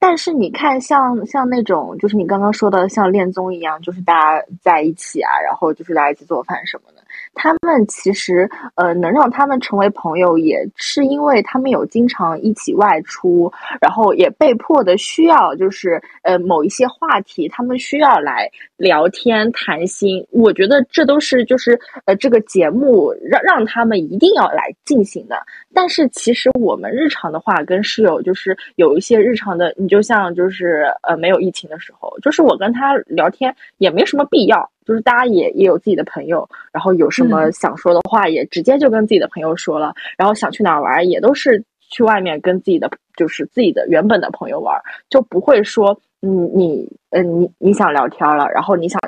[0.00, 6.99] 但是你看，像像那种，就是你刚刚说的，像恋综一样，就是大家在一起啊，然后就是大家一起做饭什么的。
[7.34, 20.26] 他们其实，呃，能让他们成为朋友，也是因为他们有经常一起外出，然后也被迫的需要，就是呃某一些话题，他们需要来聊天谈心。
[20.30, 25.36] 我觉得这都是就是呃这个节目让让他们一定要来进行的。
[25.72, 34.68] 但是其实我们日常的话，跟室友就是有一些日常的，你就像就是呃没有疫情的时候，就是我跟他聊天也没什么必要。
[34.84, 39.92] 就是大家也也有自己的朋友，然后有什么想说的话，也直接就跟自己的朋友说了。
[40.16, 48.98] 然后想去哪儿玩，也都是去外面跟自己的就是自己的原本的朋友玩，就不会说，嗯，你，嗯，你你想聊天了，然后你想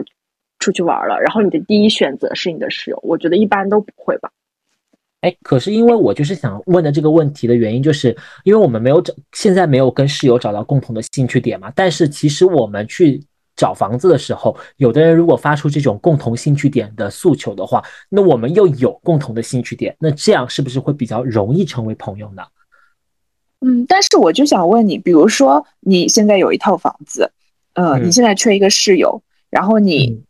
[0.58, 3.00] 出去玩了，然后你的第一选择是你的室友。
[3.02, 4.30] 我觉得一般都不会吧。
[5.22, 11.72] 哎，可是因为我就是想问的这个问题的原因，就是因为我们没有找，现在没有跟室友找到共同的兴趣点嘛。
[11.74, 13.20] 但是其实我们去。
[13.62, 22.42] 找房子的时候，有的人如果发出这种共同兴趣点的诉求的话，那我们又有共同的兴趣点，那这样是不是会比较容易成为朋友呢？
[23.60, 27.30] 嗯，但是我就想问你，比如说你现在有一套房子，
[27.74, 30.20] 呃，你现在缺一个室友，然后你，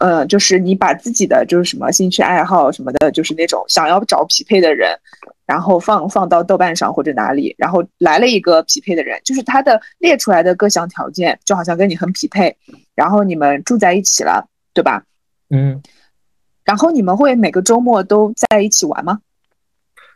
[0.00, 4.98] 呃，就是你把自己的就是什么兴趣爱好什么的，就是那种想要找匹配的人。
[5.46, 12.56] 然后放放到豆瓣上或者哪里，然后来了一个匹配的人，就是他的列出来的各项条件就好像跟你很匹配，
[12.94, 15.02] 然后你们住在一起了，对吧？
[15.48, 15.82] 嗯，
[16.64, 19.18] 然后你们会每个周末都在一起玩吗？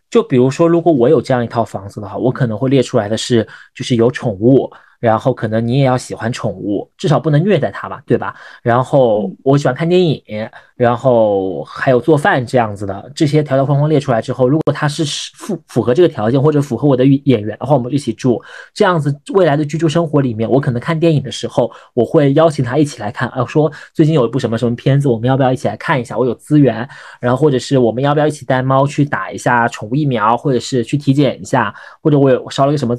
[0.09, 3.45] 就比如说，如果我有这样一套房子的话，我可能会列出来的是，
[3.75, 4.71] 就是有宠物。
[5.05, 8.35] 然后可能你也要喜欢宠物，至少不能虐待它吧，对吧？
[8.63, 10.23] 然后我喜欢看电影，
[10.77, 15.05] 然后还有做饭这样子的这些条条框框列出来之后，如果他是
[15.37, 18.43] 符符合这个条件或者符合我的演员的话，我们一起住。
[18.73, 26.17] 这样子未来的居住生活里面，我可能看电影的时候，我会邀请他一起来看啊，说最近有一部什么什么片子，我们要不要一起来看一下？
[26.17, 26.89] 我有资源，
[27.21, 32.97] 然后或者是我们要不要一起带猫去打一下宠物疫苗，或者是去体检一下，或者我有烧了个什么。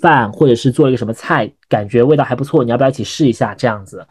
[0.00, 3.54] 饭或者是做一个什么菜，感觉味道还不错，你要不要一起试一下？
[3.54, 4.06] 这样子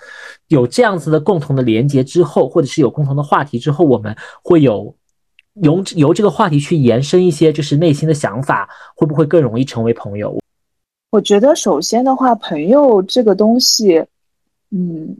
[0.47, 4.95] 有这样子的共同的连接之后，或者是有共同的话题之后，我们会有
[5.61, 10.37] 由由这个话题去延伸一些就是内心的想法，会不会更容易成为朋友？
[11.11, 14.03] 我觉得首先的话，朋友这个东西，
[14.71, 15.15] 嗯，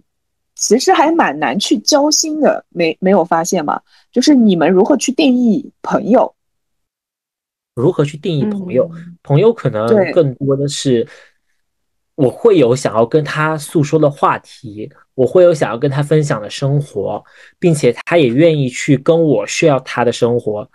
[0.55, 3.79] 其实还蛮难去交心的，没没有发现吗？
[4.11, 6.33] 就是你们如何去定义朋友？
[7.75, 8.89] 如何去定义朋友？
[9.23, 11.07] 朋友可能更多的是，
[12.15, 17.23] 我会有想要跟他诉说的话题，我会有想要跟他分享的生活，
[17.57, 20.69] 并且他也愿意去跟我 share 他的生活，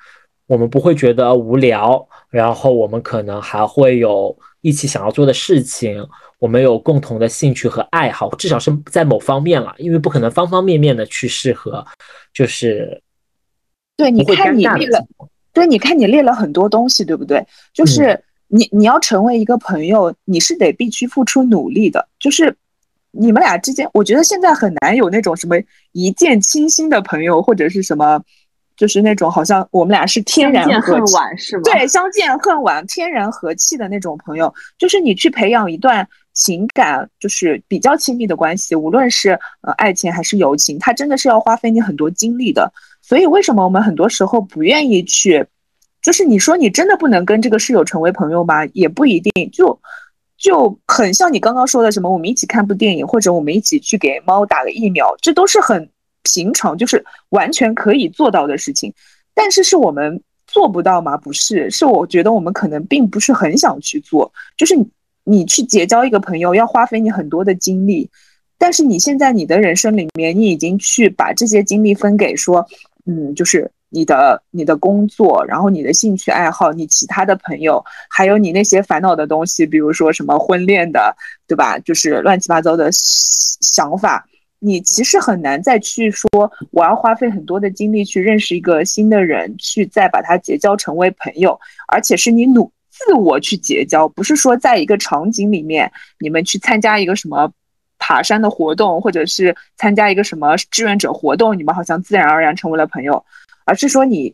[0.46, 6.04] 我们不会觉得无聊，然后我们可能还会有一起想要做的事情，
[6.40, 11.86] 我们有共同的兴趣和爱好，至少是在某方面了，因为不可能方方面面的去适合，
[12.32, 13.00] 就是
[13.96, 15.06] 对，你看你列了。
[15.58, 17.44] 所以你看，你列了很多东西，对不对？
[17.74, 22.06] 就是你你要成为一个朋友，你是得必须付出努力的。
[22.20, 22.56] 就是
[23.10, 25.56] 你们俩之间，我觉得现在很难有那种什么
[25.90, 28.22] 一见倾心的朋友，或者是什么，
[28.78, 31.62] 就是那种好像我们俩是天然恨晚是吗？
[31.64, 34.54] 对，相见恨晚，天然和气的那种朋友。
[34.78, 39.30] 就是你去培养一段情感，就是比较亲密的关系，无论是
[39.62, 42.72] 呃爱情还是友情，它真的是要花费你很多精力的。
[43.02, 45.44] 所以，为什么我们很多时候不愿意去？
[46.00, 48.64] 就是你说你真的不能跟这个室友成为朋友吗？
[48.66, 49.76] 也不一定，就
[50.36, 55.90] 就很像你刚刚说的什么，我们一起看部电影，或者我们一起去给猫打个疫苗，这都是很
[56.34, 58.92] 平常，就是完全可以做到的事情。
[59.34, 61.16] 但是是我们做不到吗？
[61.16, 64.32] 不是，是我觉得我们可能并不是很想去做。
[64.56, 64.88] 就是你
[65.24, 68.10] 你去结交一个朋友，要花费你很多的精力，
[68.58, 72.66] 但是你现在你的人生里面，你已经去把这些精力分给说。
[73.10, 81.78] 嗯，就是你的你的工作，然后你的兴趣爱好，你其他的朋友，还有你那些烦恼的东西，比如说什么婚恋的，对吧？
[81.78, 84.26] 就是乱七八糟的想法，
[84.58, 86.28] 你其实很难再去说
[86.70, 97.52] 我要花费很多的精力去认识一个新的人，去再把他结交成为朋友，而且是你努自我去结交，不是说在一个场景里面你们去参加一个什么。
[98.00, 103.22] 爬山的活动，或者是参加一个什么志愿者活动，你们好像自然而然成为了朋友，
[103.64, 104.32] 而是说你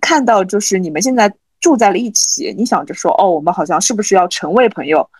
[0.00, 1.30] 看到就是你们现在
[1.60, 5.10] 住在了一起，你想着说哦，我们好像是不是要成为朋友，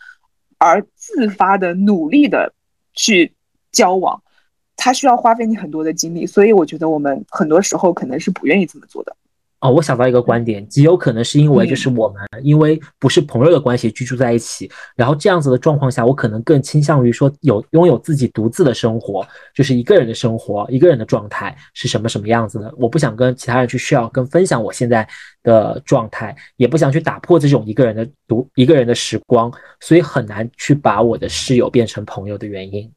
[0.59, 2.55] 而自发的努力的
[2.95, 3.35] 去
[3.77, 4.19] 交往，
[4.75, 9.15] 它需要花费你很多的精力，所以我觉得我们很多时候可能是不愿意这么做的。
[9.61, 22.73] 哦，我想到一个观点，极有可能是因为就是我们因为不是朋友的关系居住在一起，然后这样子的状况下，我可能更倾向于说有拥有自己独自的生活，就是一个人的生活，一个人的状态是什么什么样子的。
[22.77, 25.09] 我不想跟其他人去 share 跟分享我现在
[25.43, 29.51] 的状态，也不想去打破这种一个人的独一个人的时光，
[29.81, 32.93] 所以很难去把我的室友变成朋友的原因。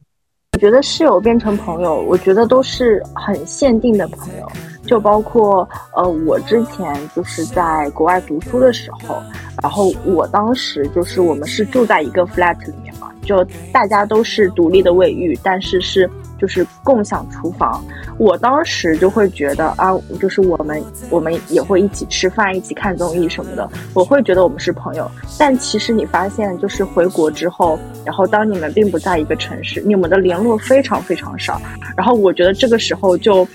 [0.60, 4.46] 觉得室友变成朋友，我觉得都是很限定的朋友。
[4.86, 9.22] 就包括呃，我之前就是在国外读书的时候，
[9.62, 16.10] 然后我当时就是我们是住在一个 flat 里面嘛，就大家都是独立的卫浴，但是是
[16.40, 17.84] 就是共享厨房。
[18.16, 25.10] 我当时就会觉得啊，就是我们我们也会一起吃饭，一起看综艺什么的，我会觉得我们是朋友。
[25.38, 31.60] 但其实你发现，就是回国之后，然后当你们并不在一个城市，你们的联络非常非常少，
[31.96, 33.46] 然后我觉得这个时候就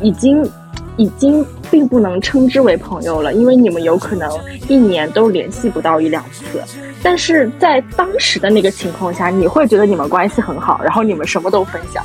[0.00, 0.48] 已经。
[1.00, 4.30] 已经并不能称之为朋友了，因为你们有可能
[4.68, 6.44] 一年都联系不到一两次。
[7.02, 12.04] 但是在当时的那个情况下，你会觉得你们关系很好，然后你们什么都分享。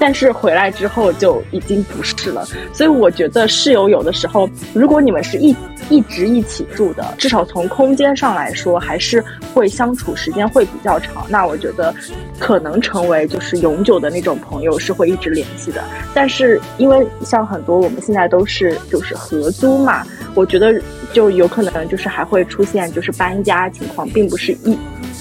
[0.00, 5.56] 但是回来之后就已经不是了，所以我觉得室友有的时候，如果你们是一
[5.90, 11.26] 一直一起住的，至少从空间上来说，还是会相处时间会比较长。
[11.28, 11.92] 那我觉得
[12.38, 15.82] 可能成为就是永久的那种朋友是会一直联系的。
[16.14, 20.80] 但是因为像很多我们现在都是就是合租嘛，我觉得
[21.12, 24.78] 就有可能就是还会出现就是搬家情况，并不是一。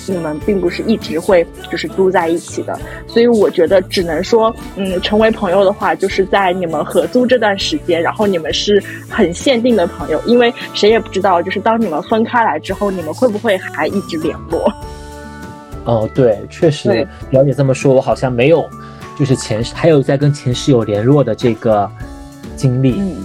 [0.09, 14.71] 你们并不是一直会就是租在一起的，所以我觉得只能说，嗯，成为朋友的话，就是在你们合租这段时间，然后你们是很限定的朋友，因为谁也不知道，就是当你们分开来之后，你们会不会还一直联络？
[15.83, 18.65] 哦，对，确实，了解这么说，我好像没有，
[19.19, 21.89] 就是前还有在跟前室友联络的这个
[22.57, 23.15] 经历，嗯，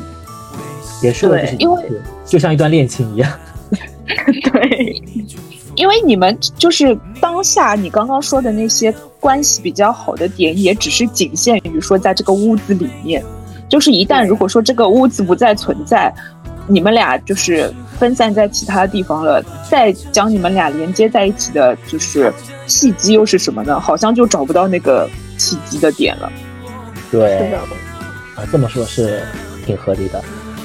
[1.00, 1.82] 结束了就是因为
[2.24, 3.32] 就像一段恋情一样，
[4.52, 5.02] 对。
[5.74, 13.24] 因为你们就是当下你刚刚说的那些关系比较好的点，也只是仅限于说在这个屋子里面。
[13.70, 16.12] 就是一旦如果说这个屋子不再存在，
[16.66, 22.30] 你们俩就是分散在其他地方了，再将你们俩连接在一起的，就是
[22.66, 23.80] 契机又是什么呢？
[23.80, 25.08] 好像就找不到那个
[25.38, 26.30] 契机的点了。
[27.10, 27.50] 对，
[28.34, 29.22] 啊，这么说是
[29.64, 30.22] 挺合理的。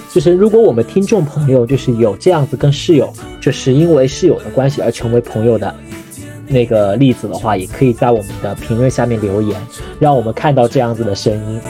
[0.09, 5.76] 就是如果我们听众朋友就是有这样子跟室友，就是因为室友的关系而成为朋友的
[6.47, 9.59] 那个例子的话，也可以在我们的评论下面留言，
[9.99, 11.61] 让我们看到这样子的声音。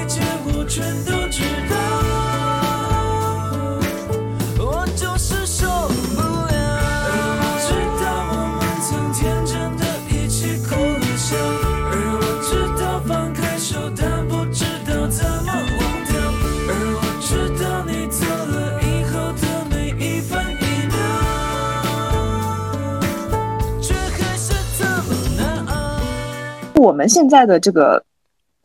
[26.87, 28.01] 我们现在的这个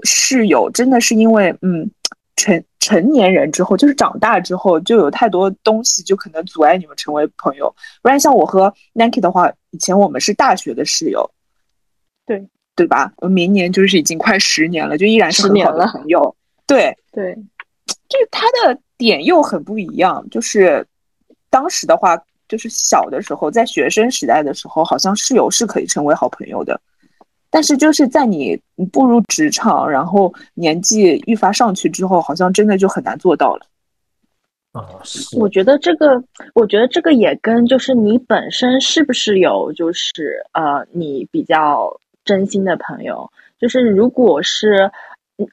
[0.04, 1.90] 室友真的是因为，嗯，
[2.36, 7.74] 成成年人之后，就是长大之后，就有太多东西就可能阻碍你们成为朋友。
[8.00, 11.28] 不然像我和 Nanki 的话，以前我们是大学的室友，
[12.24, 12.46] 对
[12.76, 13.12] 对吧？
[13.28, 16.36] 明年就是已经快十年了，就依然是很好的朋友。
[16.64, 17.34] 对对，
[18.08, 20.24] 就是他的点又很不一样。
[20.30, 20.86] 就是
[21.50, 22.16] 当时的话，
[22.48, 26.80] 就是小的时候，在学生时代的时候，好像室友是可以成为好朋友的。
[27.52, 28.58] 但是就是在你
[28.90, 33.66] 步入职场，然后年纪愈发上去之后，好像真的就很难做到了。
[34.72, 34.88] 啊，
[35.38, 36.24] 我觉得这个，
[36.54, 43.30] 我觉得这个也跟就是你本身是不是有就是呃你比较真心的朋友，
[43.60, 44.90] 就是如果是。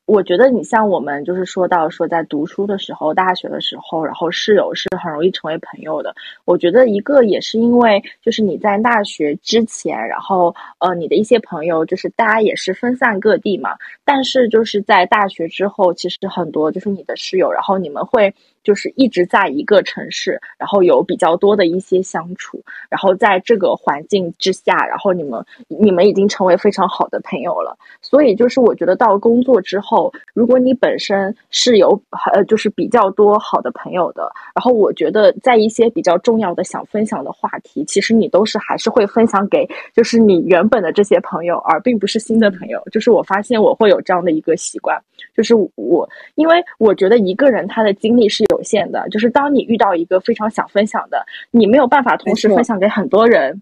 [0.06, 6.14] 我觉得你像我们就是说到说在读书的时候，大学的时候，然后室友是很容易成为朋友的。
[6.46, 13.72] 我觉得一个也是因为就是你在大学之前，然后呃你的一些朋友就是大家也是分散各地嘛，
[14.04, 18.34] 但是就是在大学之后，其实很多就是你的室友，然后你们会。
[18.64, 27.78] 就是一直在一个城市，然后有比较多的一些相处，然后在这个环境之下，然后你们你们已经成为非常好的朋友了。
[28.02, 32.02] 所以就是我觉得到工作之后，如果你本身是有
[32.34, 42.82] 呃就是比较多好的朋友的，然后我觉得在一些比较重要的想分享的话题，其实你都是还是会分享给就是你原本的这些朋友，而并不是新的朋友。
[42.92, 45.00] 就是我发现我会有这样的一个习惯，
[45.34, 48.44] 就是我因为我觉得一个人他的精力是。
[48.50, 53.62] 有限的，就是当你遇到一个非常想分享的，你没有办法同时分享给很多人。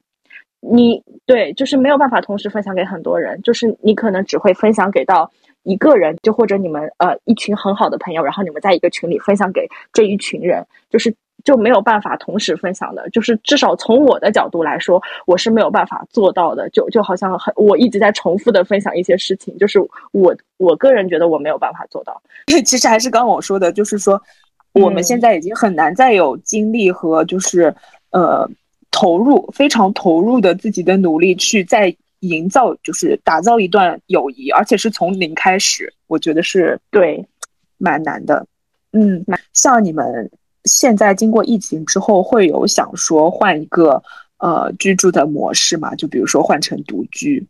[0.61, 5.29] 你对，就是没有办法同时分享给很多人，就是你可能只会分享给到
[5.63, 11.13] 一个人，就或者你们呃一群很好的朋友，然后你们在一个群里分享给这一群人，就是
[11.47, 13.09] 就没有办法同时分享的。
[13.11, 16.69] 就是至少从我的角度来说，我是没有办法做到的。
[16.71, 19.79] 就就好像很我一直在重复的分享一些事情，就是
[20.11, 22.21] 我我个人觉得我没有办法做到。
[22.65, 24.21] 其实还是刚刚我说的，就是说
[24.73, 27.73] 我们现在已经很难再有精力和就是
[28.11, 28.45] 呃
[28.91, 31.95] 投入非常投入的自己的努力去再。
[32.21, 37.23] 营造就是打造一段友谊，而且是从零开始，我觉得是对，
[37.77, 38.43] 蛮难的。
[38.91, 39.23] 嗯，
[39.53, 40.27] 像你们
[40.67, 44.03] 现在经过疫情之后，会有想说换一个
[44.37, 45.95] 呃居住的模式嘛？
[45.95, 47.47] 就比如说换成独居。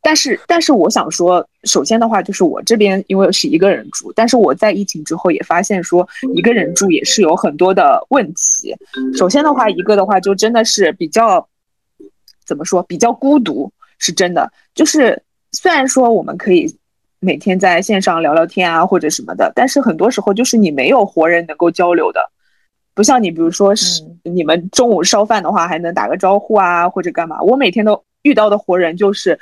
[0.00, 8.74] 但是，但是我想说，首先的话，就是我这边因为是一个人住，但是我在疫情之后也发现说，一个人住也是有很多的问题。
[9.16, 11.48] 首先的话，一个的话就真的是比较
[12.46, 13.70] 怎么说，比较孤独。
[14.00, 15.20] 是真的，就是
[15.50, 16.72] 虽然说我们可以
[17.20, 22.20] 每天在线上聊聊天啊，或者什么的，但是很多时候就是你没有活人能够交流的，
[22.94, 27.42] 不像你，比如说是你们中午烧饭的话，还能打个招呼啊，或者干嘛。
[27.42, 29.38] 我每天都遇到的活人，就是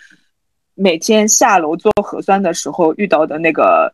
[0.74, 3.92] 每天下楼做核酸的时候遇到的那个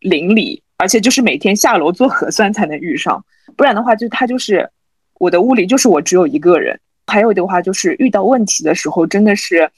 [0.00, 3.24] 邻里，而且就是每天下楼做核酸才能遇上，
[3.56, 4.70] 不然的话，就他就是
[5.18, 6.78] 我的屋里就是我只有一个人。
[7.06, 9.68] 还有的话就是遇到问题的时候，真的是。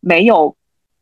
[0.00, 0.54] 没有，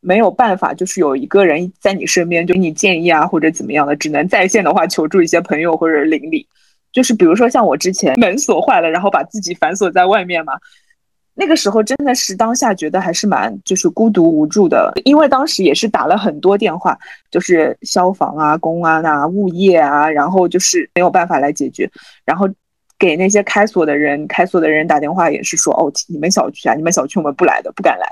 [0.05, 6.47] 没有办法，就是有一个人在你身边，就给你建议啊，或者怎么样的，只能在线的话求助一些朋友或者邻里。
[6.93, 10.53] 就是比如说像我之前门锁坏了，然后把自己反锁在外面嘛，
[11.33, 16.97] 那个时候真的是当下觉得还是蛮就是孤独无助的，因为当时也是打了很多电话，
[17.29, 21.89] 就是消防啊、公安啊、物业啊，然后就是没有办法来解决，
[22.23, 22.47] 然后
[22.97, 28.07] 给那些开锁的人，开锁的人打电话也是说哦，你们小区啊，你们小区我们不来的，不敢来。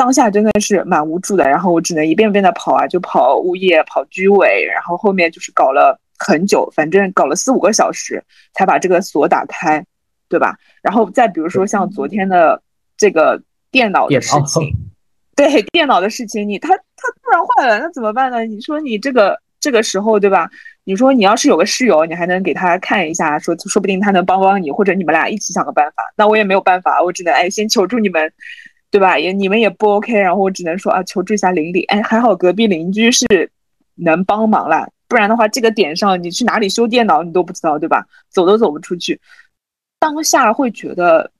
[0.00, 8.24] 当下真的是蛮无助的，然后我只能一遍遍的跑啊，就跑物业、跑居委，然后后面就是搞了很久，反正搞了四五个小时
[8.54, 9.84] 才把这个锁打开，
[10.26, 10.56] 对吧？
[10.80, 12.62] 然后再比如说像昨天的
[12.96, 14.72] 这个电脑的事情，
[15.36, 18.46] 对电脑的事情，你它它突然坏了，那怎么办呢？
[18.46, 20.48] 你说你这个这个时候，对吧？
[20.84, 26.02] 你说你要是有个室友，你还能给他看一下，说说不定他能帮帮你，或者你们俩一起想个办法。
[26.16, 28.32] 那我也没有办法，我只能哎先求助你们。
[28.90, 29.18] 对吧？
[29.18, 31.84] 也你们也不 OK，然后我只能说啊，求助一下邻里。
[31.84, 33.26] 哎，还好隔壁邻居是
[33.94, 38.04] 能帮忙啦，不然的话，这个点上你去哪里修电脑你都不知道，对吧？
[38.30, 39.20] 走都走不出去。
[39.98, 41.30] 当下会觉得，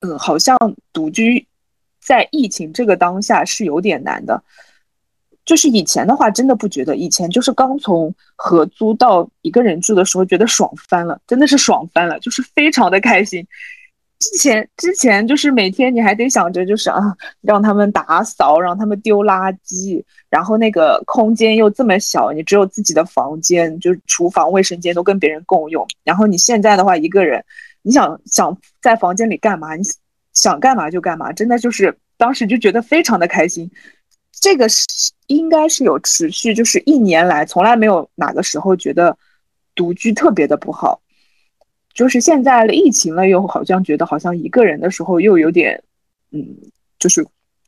[0.00, 0.56] 嗯，好像
[0.92, 1.46] 独居
[2.00, 4.42] 在疫情这个当下是有点难的。
[5.44, 13.46] 就是以前的话，真的不觉得，以前就是刚从合租到一个人住的时候，觉得爽翻了，真的是爽翻了，就是非常的开心。
[14.18, 16.98] 之前之前就是每天你还得想着就是啊，
[17.42, 25.86] 让他们打扫，让他们丢垃圾，然后那个空间又这么小，你只有自己的房间，就是厨房、卫生间都跟别人共用。
[26.04, 27.44] 然后你现在的话，一个人，
[27.82, 29.82] 你想想在房间里干嘛，你
[30.32, 33.70] 想干嘛就干嘛，真的就是当时就觉得非常的开心。
[34.32, 34.86] 这个是
[35.26, 39.16] 应该是有持续，就是一年来从来没有哪个时候觉得
[39.74, 41.00] 独居特别的不好。
[41.94, 45.80] 就是现在疫情了，又好像觉得好像一个人的时候又有点，
[46.32, 46.44] 嗯，
[46.98, 47.24] 就是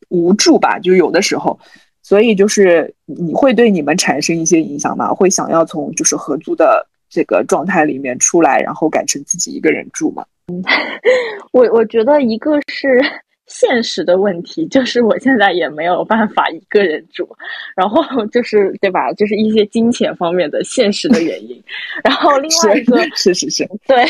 [0.08, 1.58] 无助吧，就有的时候，
[2.02, 5.14] 所以就是你会对你们产生一些影响吗？
[5.14, 10.26] 会想要从就是合租的这个状态里面出来，然后改成自己一个人住吗？
[10.48, 10.62] 嗯，
[11.52, 13.00] 我我觉得一个是。
[13.46, 17.28] 现实的问题就是我现在也没有办法一个人住，
[17.76, 19.12] 然后就是对吧？
[19.12, 21.62] 就是一些金钱方面的现实的原因。
[22.02, 24.04] 然后另外一个是是是，对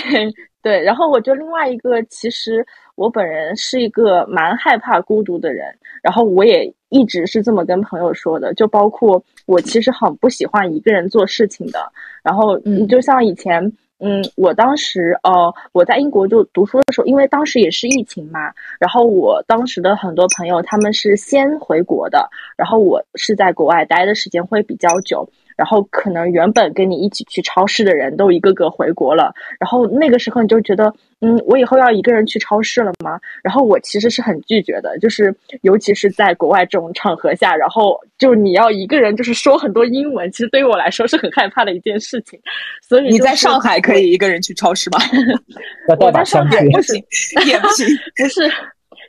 [0.63, 0.83] 对。
[0.83, 5.67] 然后我觉得另外一个，其实我本人是一个蛮害怕孤独的人，
[6.03, 11.93] 然后我也一直是这么跟朋友说的，就包括我其实很不喜欢一个人做事情的。
[12.23, 13.63] 然后你，就像以前。
[13.63, 25.29] 嗯，嗯我当时呃，我在英国就读书的时候，因为当时也是疫情嘛，然后我当时的很多朋友他们是先回国的，然后我是在国外待的时间会比较久。
[25.57, 33.19] 然后可能原本跟你一起去超市的人都一个个回国了，然后那个时候你就觉得，嗯，我以后要一个人去超市了吗？
[33.43, 42.39] 然后我其实是很拒绝的，就是尤其是在国外这种场合下，然后就你要一个人就是说很多英文，其实对于我来说是很害怕的一件事情。
[42.83, 44.99] 所以你在上海可以一个人去超市吗？
[45.99, 47.03] 我在上海不行，
[47.47, 47.87] 也不行，
[48.17, 48.51] 不是。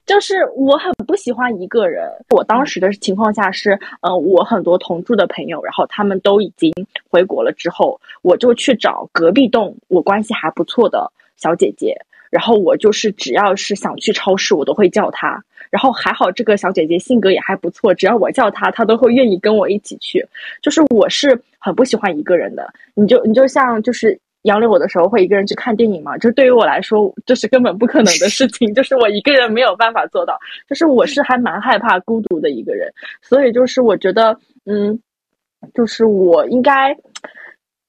[0.05, 2.09] 就是我很不喜欢一个人。
[2.29, 6.73] 我当时的情况下是，嗯，我很多同住的朋友，然后他们都已经
[7.09, 11.95] 回国了之后，我就去找隔壁栋我关系还不错的小姐姐，
[12.29, 15.43] 然后我就是只要是想去超市，我都会叫她。
[15.69, 20.25] 然后还好这个小姐姐性格也还不错，只要我叫她，她都会愿意跟我一起去。
[20.61, 32.89] 就是我是很不喜欢一个人的，你就你就像就是杨柳我的时候会一个人去看电影嘛，就对于我来说这是根本不可能的事情， 就是我一个人没有办法做到，就是我是还蛮害怕孤独的一个人，
[33.21, 34.97] 所以就是我觉得嗯，
[35.73, 36.97] 就是我应该。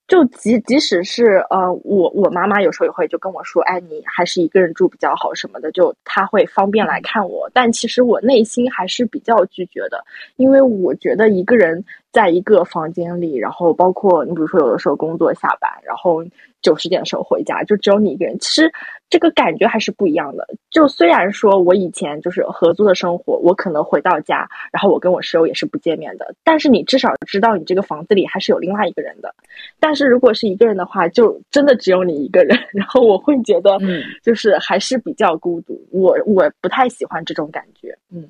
[0.09, 7.48] 就即即使是呃，我我妈妈有时候也会就跟我说，哎，你还是一个人住比较好什么的，就她会方便来看我。
[7.52, 10.02] 但其实我内心还是比较拒绝的，
[10.36, 11.84] 因为我觉得一个人。
[12.18, 16.24] 在一个房间里，然后包括你，比如说有的时候工作下班，然后
[16.60, 18.36] 九十点的时候回家，就只有你一个人。
[18.40, 18.68] 其实
[19.08, 20.44] 这个感觉还是不一样的。
[20.68, 29.32] 就虽然说我以前就是合租的生活，我可能回到家，然后我跟我室友也是不见面的，但是你至少知道你这个房子里还是有另外一个人的。
[29.78, 35.80] 但是如果是一个人的话，就真的只有你一个人，然后我会觉得，嗯，就是还是比较孤独。
[35.92, 38.28] 我我不太喜欢这种感觉，嗯。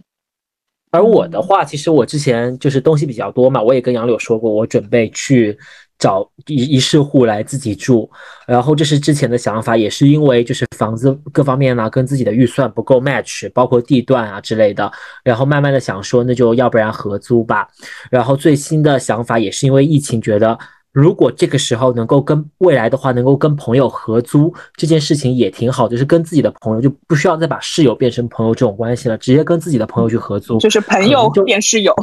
[0.90, 5.56] 而我的话，其实我之前就是东西比较多嘛，我也跟杨柳说过，我准备去
[5.98, 8.10] 找一一室户来自己住。
[8.46, 14.90] 然后这是之前的想法，也是因为就是房子各方面呢跟自己的预算不够 match，包括地段啊之类的。
[15.22, 17.68] 然后慢慢的想说，那就要不然合租吧。
[18.10, 20.58] 然后最新的想法也是因为疫情，觉得。
[20.98, 31.94] 如果这个时候能够跟未来的话，能够跟朋友合租这件事情也挺好，就是跟自己的朋友就不需要再把室友变成朋友这种关系了，直接跟自己的朋友去合租，就是朋友变室友。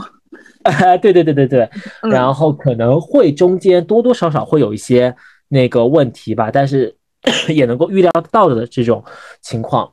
[1.01, 1.69] 对对对对对，
[2.09, 5.13] 然后可能会中间多多少少会有一些
[5.49, 6.95] 那个问题吧，但是
[7.53, 9.03] 也能够预料到的这种
[9.41, 9.91] 情况，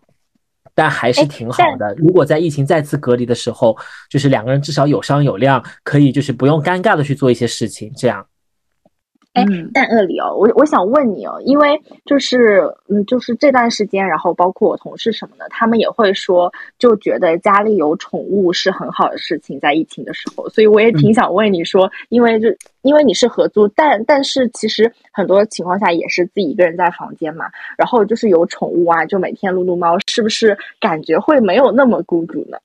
[0.76, 1.92] 但还是挺好的。
[1.96, 3.76] 如果在疫情再次隔离的时候，
[4.08, 8.24] 就是两个人至少有商有量，可以就是不用尴尬的去做一些事情，这样。
[9.34, 22.48] 哎，但恶里哦，我我想问你哦，因为就是嗯，就是这段时间，然后包括我同事什么的，他们也会说，就觉得家里有宠物是很好的事情，在疫情的时候，所以我也挺想问你说，因为就
[22.82, 27.46] 因为你是合租，但但是其实很多情况下也是自己一个人在房间嘛，
[27.78, 32.58] 然后就是有宠物啊，就每天撸撸猫，是不是感觉会没有那么孤独呢？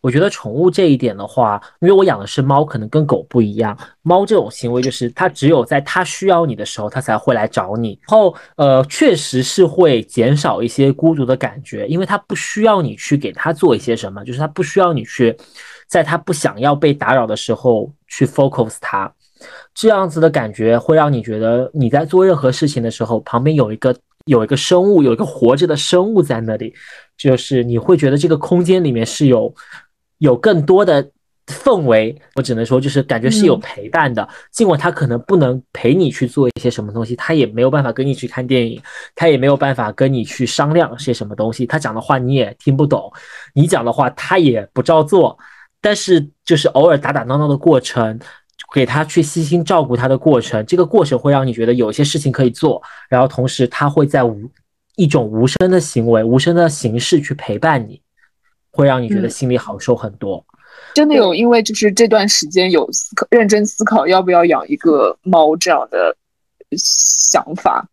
[0.00, 3.76] 我觉得宠物这一点的话，因为我养的是猫，可能跟狗不一样。
[4.02, 7.98] 猫这种行为就是它只有在它需要你的时候，它才会来找你。
[8.08, 15.36] 然后，呃，确实是会减少一些孤独的感觉，因为它不需要你去给它做一些什么，就是它不需要你去，
[15.88, 19.12] 在它不想要被打扰的时候去 focus 它。
[19.74, 23.94] 这样子的感觉会让你觉得你在做任何事情的时候，旁边有一个
[24.26, 26.72] 有一个生物，有一个活着的生物在那里，
[27.16, 29.52] 就是你会觉得这个空间里面是有。
[30.18, 31.10] 有更多的
[31.46, 34.28] 氛围，我只能说就是感觉是有陪伴的。
[34.52, 38.80] 尽管他可能不能陪你去做一些什么东西，他也没有办法跟你去看电影，
[39.14, 41.64] 他也没有办法跟你去商量些什么东西。
[41.64, 43.10] 他讲的话你也听不懂，
[43.54, 45.38] 你讲的话他也不照做。
[45.80, 48.18] 但是就是偶尔打打闹闹的过程，
[48.74, 52.82] 给他去细心照顾他的过程，这个过程会让你觉得有些事情可以做。
[53.08, 54.50] 然后同时他会在无
[54.96, 58.02] 一种无声的行为、无声的形式去陪伴你。
[58.78, 60.44] 会让你觉得心里好受很多，
[60.94, 66.16] 真的有，因为就是这段时间有思考，认真思考要不要养一个猫这样的
[66.76, 67.84] 想法。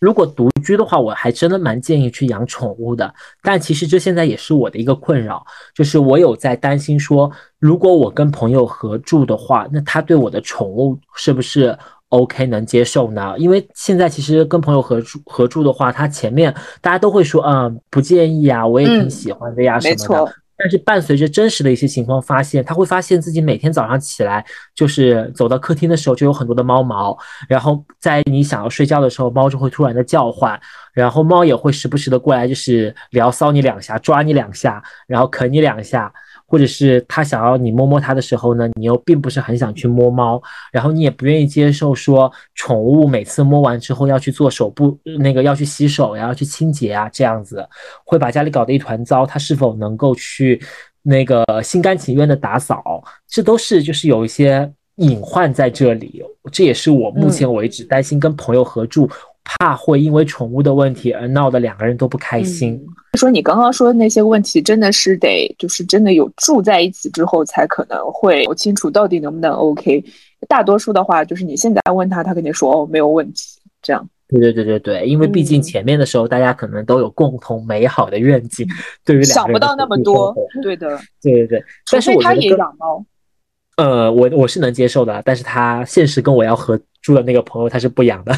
[0.00, 3.14] 如果独居的话，我还真的蛮建议去养宠物的。
[3.40, 5.46] 但其实这现在也是我的一个困扰，
[5.76, 7.30] 就是我有在担心说，
[7.60, 11.78] 如果我跟朋友合住的话，那他对我的宠物是不是
[12.10, 13.34] ？OK，能接受呢？
[13.38, 20.34] 因为现在其实跟朋友合住合住的话，他前面大家都会说，嗯，不建议啊，我也挺喜欢的呀，什么的。
[20.62, 24.44] 但是伴随着真实的一些情况发现，他会发现自己每天早上起来，
[24.74, 27.16] 就是走到客厅的时候就有很多的猫毛，
[27.48, 30.60] 然后在你想要睡觉的时候，猫就会突然的叫唤，
[30.92, 36.12] 然后猫也会时不时的过来，就是撩骚你两下，抓你两下，然后啃你两下。
[36.50, 40.42] 或者是他想要你摸摸他的时候呢，你又并不是很想去摸猫，
[40.72, 47.64] 然后你也不愿意接受说宠物每次摸完之后要去做手部那个要去洗手呀，要去清洁啊，这样子
[48.04, 49.24] 会把家里搞得一团糟。
[49.24, 50.60] 他是否能够去
[51.02, 56.20] 那个心甘情愿的打扫，这都是就是有一些隐患在这里。
[56.50, 59.08] 这也是我目前为止担心跟朋友合住。
[59.42, 62.80] 怕会因为宠物的问题而闹得两个人都不开心。
[63.18, 70.04] 说你刚刚说的那些问题，真的是得就是真的有住在一起之后才可能会清楚到底能不能 OK。
[70.48, 73.58] 大多数的话，就是你现在问他，他肯定说哦没有问题。
[73.82, 74.08] 这样。
[74.28, 78.64] 对对对对对，因为毕竟前面的时候大家可能都有共同美好的愿景，
[79.04, 80.34] 对于想不到那么多。
[80.62, 80.96] 对的。
[81.20, 81.64] 对对对。
[81.90, 83.04] 但是他也养猫。
[83.76, 88.32] 呃，我我是能接受的，但是他现实跟我要合住的那个朋友他是不养的。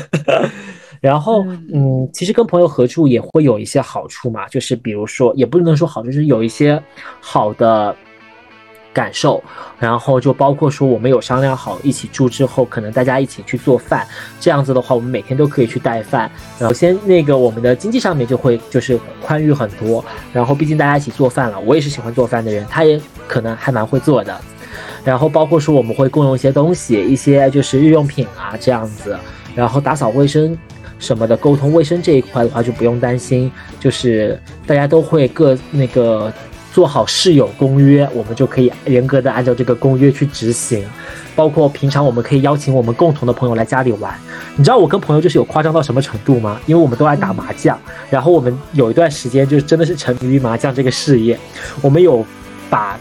[1.03, 1.45] 然后，
[1.75, 6.83] 嗯，其实跟朋友合住也会有一些好处嘛，就是比如说，也不能说好处，就是有一些
[7.21, 7.95] 好的。
[8.95, 9.43] 感受，
[9.79, 14.07] 然后就包括说我们有商量好一起住之后，可能大家一起去做饭，
[14.39, 16.31] 这样子的话，我们每天都可以去带饭。
[16.59, 20.05] 首先，那个我们的经济上面就会就是宽裕很多。
[20.31, 24.39] 然后，毕竟大家一起做饭了，我也是喜欢做饭的人，他也可能还蛮会做的。
[25.03, 29.19] 然后，包括说我们会共用一些东西，一些就是日用品啊这样子。
[29.55, 30.55] 然后打扫卫生
[31.03, 36.33] 什么的，沟通卫生这一块的话就不用担心，就是大家都会各那个。
[36.75, 40.83] 做好室友公约，我们就可以严格的按照这个公约去执行。
[41.37, 44.19] 包括平常我们可以邀请我们共同的朋友来家里玩。
[44.57, 46.59] 你知道我跟朋友就是有夸张到什么程度吗？
[46.65, 47.79] 因为我们都爱打麻将，
[48.09, 51.39] 然后我们有一段时间就真的是沉迷于麻将这个事业。
[51.83, 52.25] 我们有
[52.71, 52.99] 把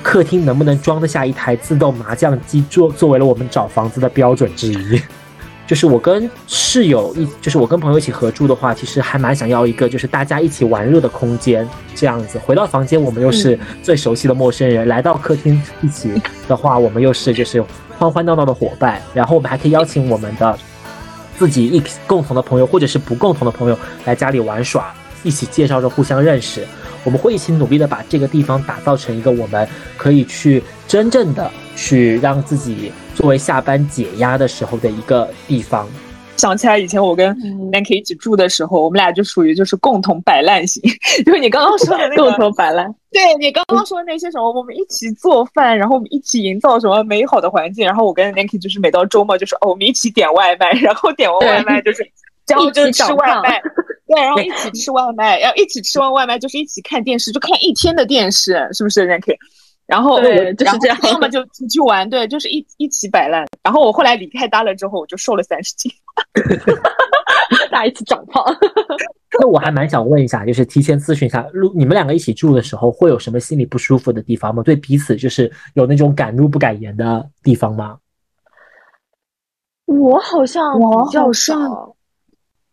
[0.00, 5.02] 客厅能不能装得下一台自动麻将机作作为了我们找房子的标准之一。
[5.66, 12.38] 就是我跟室友一，就是我跟朋友一起合住的话，其实还蛮想要一个，就是大家一起玩乐的空间，这样子。
[12.38, 16.12] 回到房间，我们又是最熟悉的陌生人；来到客厅一起
[16.46, 17.64] 的话，我们又是就是
[17.98, 19.00] 欢欢闹闹的伙伴。
[19.14, 20.58] 然后我们还可以邀请我们的
[21.38, 26.66] 自己一共同的朋友，或者是不共同的朋友来家里玩耍，一起介绍着互相认识。
[27.04, 32.90] 我们会一起努力的把这个地方打造成一个我们可以去真正的去让自己。
[33.14, 35.88] 作为下班解压的时候的一个地方，
[36.36, 37.32] 想起来以前我跟
[37.70, 40.82] Nancy 一起住的时候，我们俩就属于就是共同摆烂型，
[41.24, 42.92] 就是你刚刚说的那个共同摆烂。
[43.12, 52.04] 对你刚刚说的那些什么，我们一起做饭，然后我们一起营造什么美好的环境，然后我跟 Nancy 就是每到周末就是哦，我们一起点外卖，然后点完外卖就是
[52.46, 53.60] 然后就吃外卖，
[54.06, 59.36] 对，然后一起吃外卖，然后一起吃完外卖就是一起看电视，就看一天的电视，是不是 r a n k
[59.86, 60.98] 然后，对，就是这样。
[61.02, 63.46] 要么就出去玩，对，就是一一起摆烂。
[63.62, 65.92] 然后我后来离开搭了之后，我就瘦了三十斤，
[67.70, 68.42] 大家一起长胖。
[69.38, 74.62] 那我还蛮想问一下，就是提前咨询一下，如你们两个一起住的时候，会有什么心里不舒服的地方吗？
[74.62, 77.98] 对彼此就是有那种敢怒不敢言的地方吗？
[79.84, 81.94] 我好像比较少。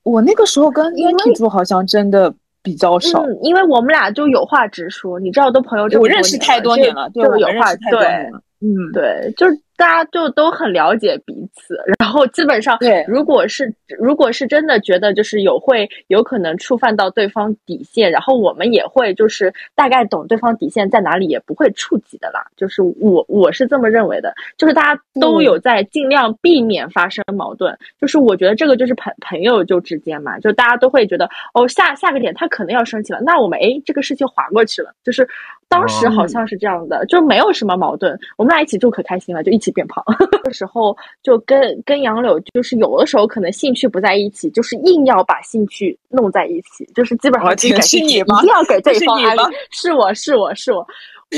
[0.03, 2.33] 我那个时候跟 Anki 住，好像真的。
[2.63, 8.29] 比较少，因为我们俩就有话直说，你知道，我的朋友，我认识太多年了，就有话对，
[8.59, 9.47] 嗯，对，就。
[9.81, 22.45] 大家就都很了解彼此，然后基本上，对，如果是如果是真的觉得就是有会有可能触犯到对方底线，然后我们也会就是大概懂对方底线在哪里，也不会触及的啦。
[22.55, 27.75] 就是我我是这么认为的，就是大家都有在尽量避免发生矛盾。
[27.99, 35.27] 就是我觉得这个就是朋朋友就之间嘛，就大家都会觉得哦下下个点他可能要生气了，那我们哎这个事情划过去了，就是。
[35.71, 40.03] 当时好像是这样的，就没有什么矛盾，我们俩一起住可开心了，就一起变胖。
[40.43, 49.41] 的时候就跟跟杨柳，就是有的时候可能兴趣不在一起，就是硬要把兴趣弄在一起，就是基本上是你一定要给对方安利。
[49.71, 50.85] 是我是我是我，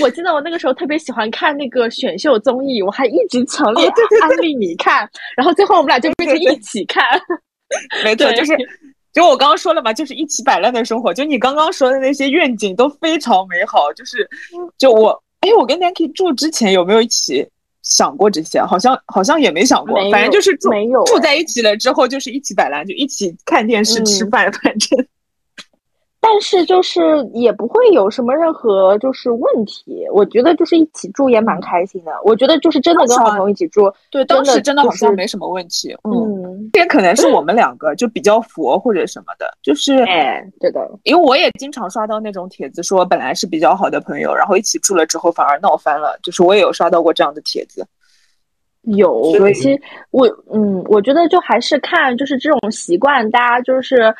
[0.01, 3.87] 我记得我那个时候特别喜欢看那个选秀综艺，我还一直强烈
[4.21, 7.03] 安利你看，然后最后我们俩就变成一起看。
[8.03, 8.57] 没错，就是。
[9.13, 11.13] 就我刚刚说了嘛，就是一起摆烂的生活。
[11.13, 13.93] 就你刚刚说的那些愿景都非常美好。
[13.93, 14.27] 就是，
[14.75, 17.47] 就我，哎，我跟 Nancy 住之前有没有一起
[17.83, 18.59] 想过这些？
[18.63, 19.95] 好像好像也没想过。
[20.09, 20.69] 反正就是住
[21.05, 25.05] 住在一起了之后，就是一起摆烂，就一起看电视、吃饭，反正。
[26.25, 27.01] 但是就是
[27.33, 32.13] 也不会有什么任何就是问题，我觉得就是一起住也蛮开心的。
[32.23, 35.93] 我觉得就是真的跟好朋友一起住，对，当时真的好像没什么问题。
[36.05, 47.85] 嗯，这也可能是我们两个就比较佛或者什么的，就是哎，对的，因为我也经常刷到那种帖子，说本来是比较好的朋友，然后一起住了之后反而闹翻了，就是我也有刷到过这样的帖子。
[48.83, 49.21] 有，
[49.53, 54.15] 其实我嗯，我觉得就还是看就是这种习惯，大家就是。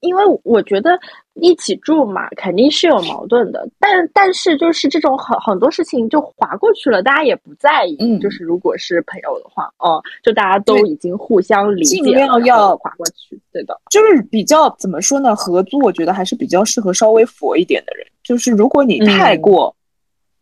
[0.00, 0.98] 因为我觉得
[1.34, 7.96] 一起住嘛，肯定是有矛盾的，但但是就是这种很很多事情就划过去了，大家也不在意。
[8.00, 13.40] 嗯，就是如果是朋友的话，哦，就大家都已经互相理解，尽量要划过去。
[13.52, 15.34] 对的，就是比较怎么说呢？
[15.34, 18.06] 合租我觉得还是比较适合稍微佛一点的人。
[18.22, 19.74] 就是如果你太过，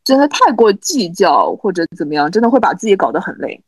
[0.05, 3.61] 真的太过计较或者怎么样，真的会把自己搞得很累。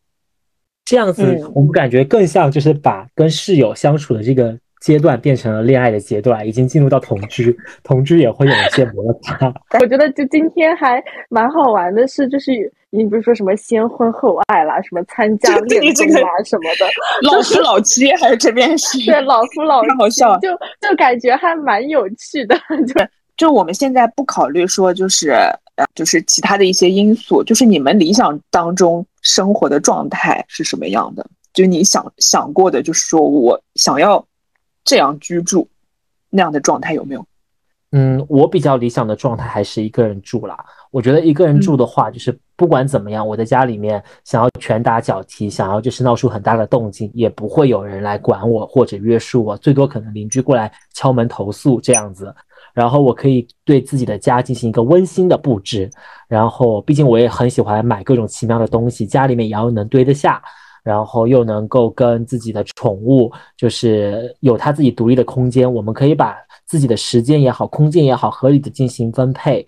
[0.85, 1.23] 这样子，
[1.55, 4.59] 我们感觉更像就是把跟室友相处的这个。
[4.83, 9.55] 阶段变成了恋爱的阶段，已经进入到同居， 同居也会有一些摩擦。
[9.81, 12.51] 我觉得就今天还蛮好玩的是，就是
[12.91, 16.87] 你比如说什么先婚后爱啦，什么参加恋综啊什么的，
[17.23, 18.99] 老夫老妻还是这边是？
[19.07, 20.49] 对，老夫老妻，好笑，就
[20.81, 22.59] 就感觉还蛮有趣的。
[22.89, 23.07] 就
[23.37, 31.25] 就我们现在不考虑说就是呃就是其他的一些因素，就是你们理想当中生活的状态是什么样的？
[31.55, 34.25] 就你想想过的，就是说我想要
[34.85, 35.69] 这样居住
[36.31, 37.25] 那样的状态有没有？
[37.95, 40.57] 嗯，我比较理想的状态还是一个人住啦。
[40.91, 52.35] 我觉得一个人住的话，就是不管怎么样，我在家里面想要拳打脚踢，想要就是闹出很大的动静，也不会有人来管我或者约束我，最多可能邻居过来敲门投诉这样子。
[52.73, 55.91] 然后我可以对自己的家进行一个温馨的布置。
[56.29, 60.43] 然后，毕竟我也很喜欢买各种奇妙的东西，家里面也要能堆得下，
[60.83, 66.37] 然后又能够跟自己的宠物就是有它自己独立的空间，我们可以把。
[66.65, 69.67] 自己的时间也好，空间也好，合理的进行分配，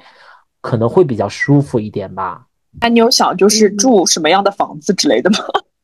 [0.62, 2.46] 可能会比较舒服一点吧。
[2.80, 5.38] 那你有想就是住什么样的房子之类的吗？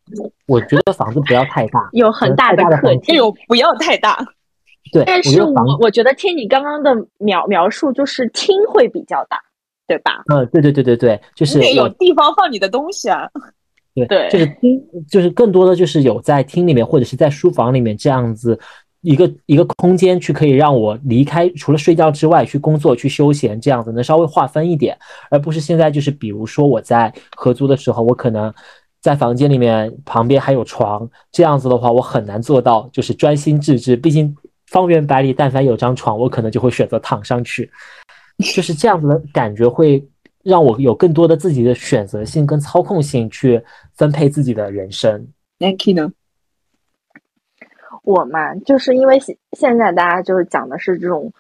[0.49, 4.17] 我觉得房子不要太大，有很大的客厅，有不要太大。
[4.95, 9.39] 对，但是我我觉得听你刚刚的描描述，就是厅会比较大，
[9.87, 10.23] 对吧？
[10.33, 13.29] 嗯，对对对对对，就是有地方放你的东西啊。
[13.95, 18.59] 对对，就是听，就是更多的就是有在厅里面或者是在书房里面这样子。
[19.03, 24.95] 一个一个空间去可以让我离开，除了睡觉之外，去工作、去休闲，这样子能稍微划分一点，
[25.31, 28.53] 而不是现在就是比如说我在合租的时候，我可能
[29.01, 33.97] 在房间里面旁边还有床，这样子的话，我很难做到就是专心致志。
[33.97, 34.37] 毕竟
[34.67, 37.71] 方圆百里，但凡有张床，我可能就会选择躺上去，
[38.55, 40.07] 就是这样子的感觉会
[40.43, 43.63] 让我有更多的自己的选择性跟操控性去
[43.95, 45.29] 分配自己的人生。
[45.59, 46.13] Nike 呢？
[48.03, 51.31] 我嘛，就是因为现现在大家就是讲的是这种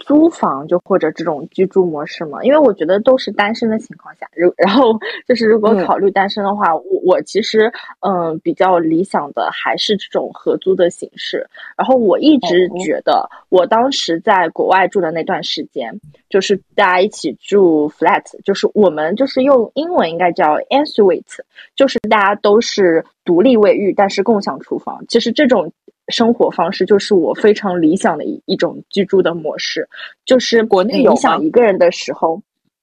[0.00, 2.42] 租房，就或者这种居住模式嘛。
[2.42, 4.98] 因为我觉得都是单身的情况下，如 然后
[5.28, 11.46] 就是如果考虑单身的话，我我其实嗯比较理想的还是这种合租的形式。
[11.76, 21.38] 然后我一直觉得，我当时在国外住的那段时间，就是大家一起住 flat，就是我们就是用英文应该叫 ensuite，
[21.76, 25.04] 就是大家都是独立卫浴，但是共享厨房。
[25.08, 25.72] 其实这种。
[26.10, 29.88] 生活方式就是我非常理想的一一种居住的模式，
[30.24, 32.42] 就是国内有想一个人的时候，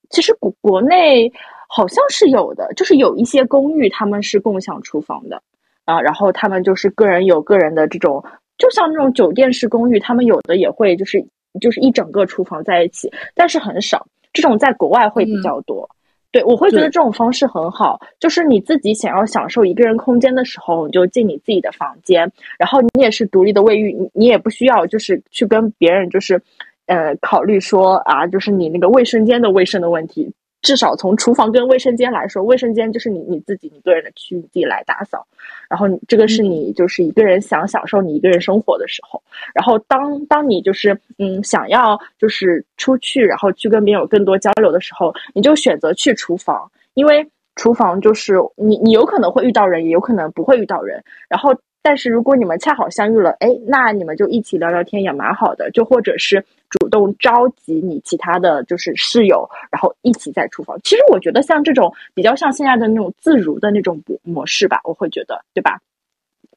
[0.09, 1.31] 其实国国内
[1.67, 5.41] 好像是有的，就是有一些公寓他们是共享厨房的
[5.85, 8.23] 啊，然后他们就是个人有个人的这种，
[8.57, 11.23] 就像那种酒店式公寓，他们有的也会就是
[11.59, 15.89] 就是一整个厨房在一起，但是很少，这种在国外会比较多。
[16.37, 26.39] 对，我会觉得这种方式很好，就是你自己想要享受一个人空间的时候，你就进你自己的房间，然后你也是独立的卫浴，你你也不需要就是去跟别人就是，
[26.85, 30.31] 呃，考虑说啊，就是你那个卫生间的卫生的问题。
[30.61, 35.25] 至少从厨房跟卫生间来说，卫生间就是你你自己你个人的区域，自己来打扫。
[35.69, 39.21] 然后这个是你就是一个人想享受你一个人生活的时候。
[39.53, 51.03] 然后当当你就是嗯想要就是出去，然后去跟别人有更多交流的时候，你就选择去厨房，因为厨房就是你你有可能会遇到人，也有可能不会遇到人。
[51.29, 51.55] 然后。
[51.81, 60.77] 但是如果你们恰好相遇了，哎，那你们就一起聊聊天也蛮好的，就或者是主动召集你其他的就是室友，然后一起在厨房。
[60.83, 65.79] 其实我觉得像这种比较像现在的那种自如的那种模模式吧，我会觉得，对吧？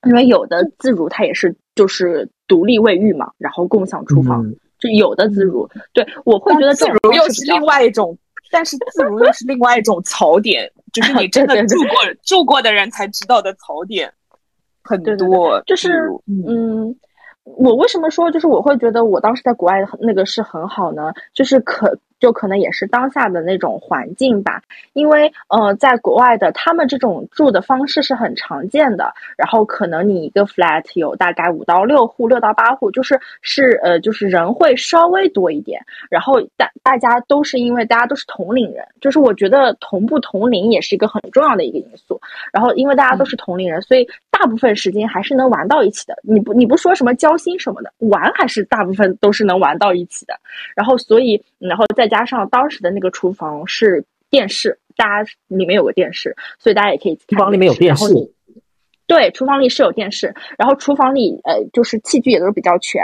[0.04, 4.44] 因为有的自如它也是就是独立卫浴嘛，然后共享厨房，
[4.80, 8.16] 就有的自如，对我会觉得自如又是另外一种，
[8.50, 14.12] 但是自如又是另外一种槽点，就是你真的 住过住过的人才知道的槽点。
[14.82, 16.94] 很多就是嗯，
[17.44, 21.12] 我为什么说就是我会觉得我当时在国外那个是很好呢？
[21.34, 21.98] 就是可。
[22.20, 24.62] 就可能也是当下的那种环境吧，
[24.92, 29.12] 因为呃，在国外的他们这种住的方式是很常见的。
[29.36, 35.80] 然后可能你一个 flat 有大概五到六户，六到八户，就是是呃，就是人会稍微多一点。
[36.10, 42.20] 然后大大家都是因为大家都是同龄人，就是我觉得同不同龄也是一个很重要的一个因素。
[42.52, 46.18] 然后因为大家都是同龄人，所以大部分时间还是能玩到一起的。
[46.22, 50.34] 你不你不说什么交心什么的，玩还是大部分都是能玩到一起的。
[50.76, 52.08] 然后所以然后再。
[52.08, 57.16] 加上当时的那个厨房是电视，大家里面有个电视，所以大家也可以。
[57.28, 58.04] 厨房里面有电视。
[59.06, 63.02] 对，厨房里是有电视，然后厨房里呃就是器具也都是比较全，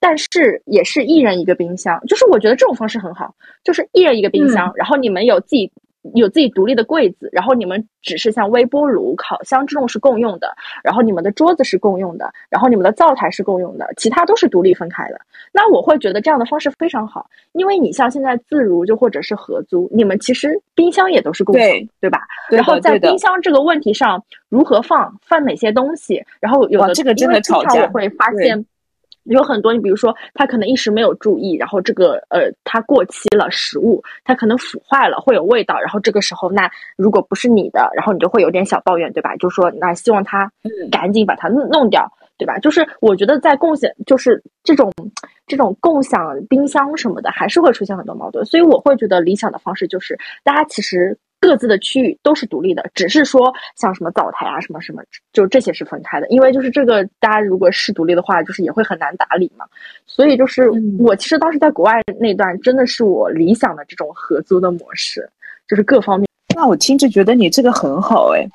[0.00, 5.70] 但是也是一人一个冰箱，就是我觉得这种方式很好，就是一人一个冰箱，然后你们有自己。
[6.14, 15.20] 有自己独立的柜子，然后你们只是像微波炉、烤箱这种是共用的，然后你们的桌子是共用的，然后你们的灶台是共用的，其他都是独立分开的。
[15.52, 22.20] 那我会觉得这样的方式非常好，因为你像现在自如就或者是合租，你们其实冰箱也都是共用，对吧？
[22.50, 28.64] 然后在冰箱这个问题上，如何放，放哪些东西，然后有的这个真的吵架，我会发现。
[29.26, 39.36] 有很多，你比如说他可能一时没有注意，然后这个呃，它过期了，食物它可能腐坏了，会有味道，然后这个时候那如果不是你的，然后你就会有点小抱怨，对吧？
[39.36, 40.50] 就说那希望他
[40.90, 42.58] 赶紧把它弄掉，对吧？
[42.58, 44.92] 就是我觉得在共享，就是这种
[45.46, 51.18] 这种共享冰箱什么的，还是会出现很多矛盾，所以我会觉得理想的方式就是大家其实。
[51.40, 56.26] 各自的区域都是独立的，只是说像什么灶台啊、什么什么，就这些是分开的。
[56.28, 59.64] 因为就是这个，大家如果是独立的话，就是也会很难打理嘛。
[60.06, 65.28] 所以就是我其实当时在国外那段，真的是我理想的这种合租的模式，
[65.68, 66.26] 就是各方面。
[66.54, 68.46] 那我听着觉得你这个很好哎。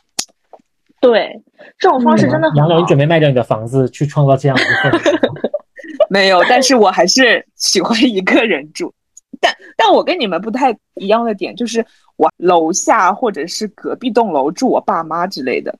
[0.99, 1.41] 对，
[1.79, 2.57] 这种方式真的很。
[2.57, 4.99] 杨柳，你准备卖掉你的房子去创造这样的？
[6.09, 8.93] 没有，但是我还是喜欢一个人住。
[9.41, 11.85] 但但我跟你们不太一样的点就是。
[12.17, 15.75] 我楼下或者是隔壁栋楼住我爸妈之类的，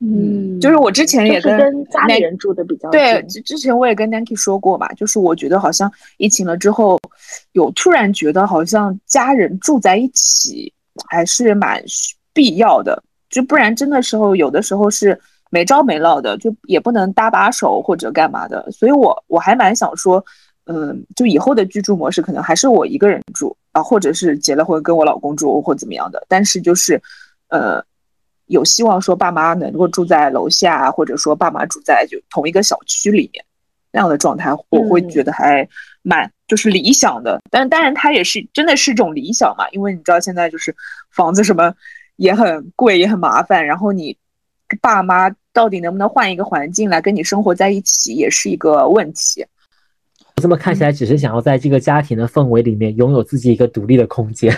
[0.00, 6.98] 嗯，就是我之前也跟家里人住的比较对，之之前我也跟 Nancy 说过嘛，就是我觉得好像疫情了之后，
[7.52, 10.72] 有突然觉得好像家人住在一起
[11.08, 11.80] 还是蛮
[12.32, 15.16] 必要的，就不然真的时候有的时候是
[15.48, 20.24] 没招没落的，就也不能搭把手或者干嘛的，所以我我还蛮想说。
[20.66, 26.24] 嗯，就以后的居住模式可能还是我一个人住啊，或者是结了婚跟我老公住或怎么样的。
[26.28, 27.00] 但是就是，
[27.48, 27.80] 呃，
[28.46, 33.44] 有希望说爸妈能够住在楼下，或者说爸妈住在就同一个小区里面，
[33.92, 35.68] 那样的状态我会觉得还
[36.02, 37.40] 蛮就是理想的。
[37.48, 40.74] 但当然它也是真的是一种理想嘛，因为你知道现在就是
[41.12, 41.72] 房子什么
[42.16, 44.16] 也很贵也很麻烦，然后你
[44.80, 49.46] 爸妈到底能不能换一个环境来跟你生活在一起也是一个问题。
[50.42, 54.54] 这么看起来，只是想要在这个家庭的氛围里面拥有自己一个独立的空间。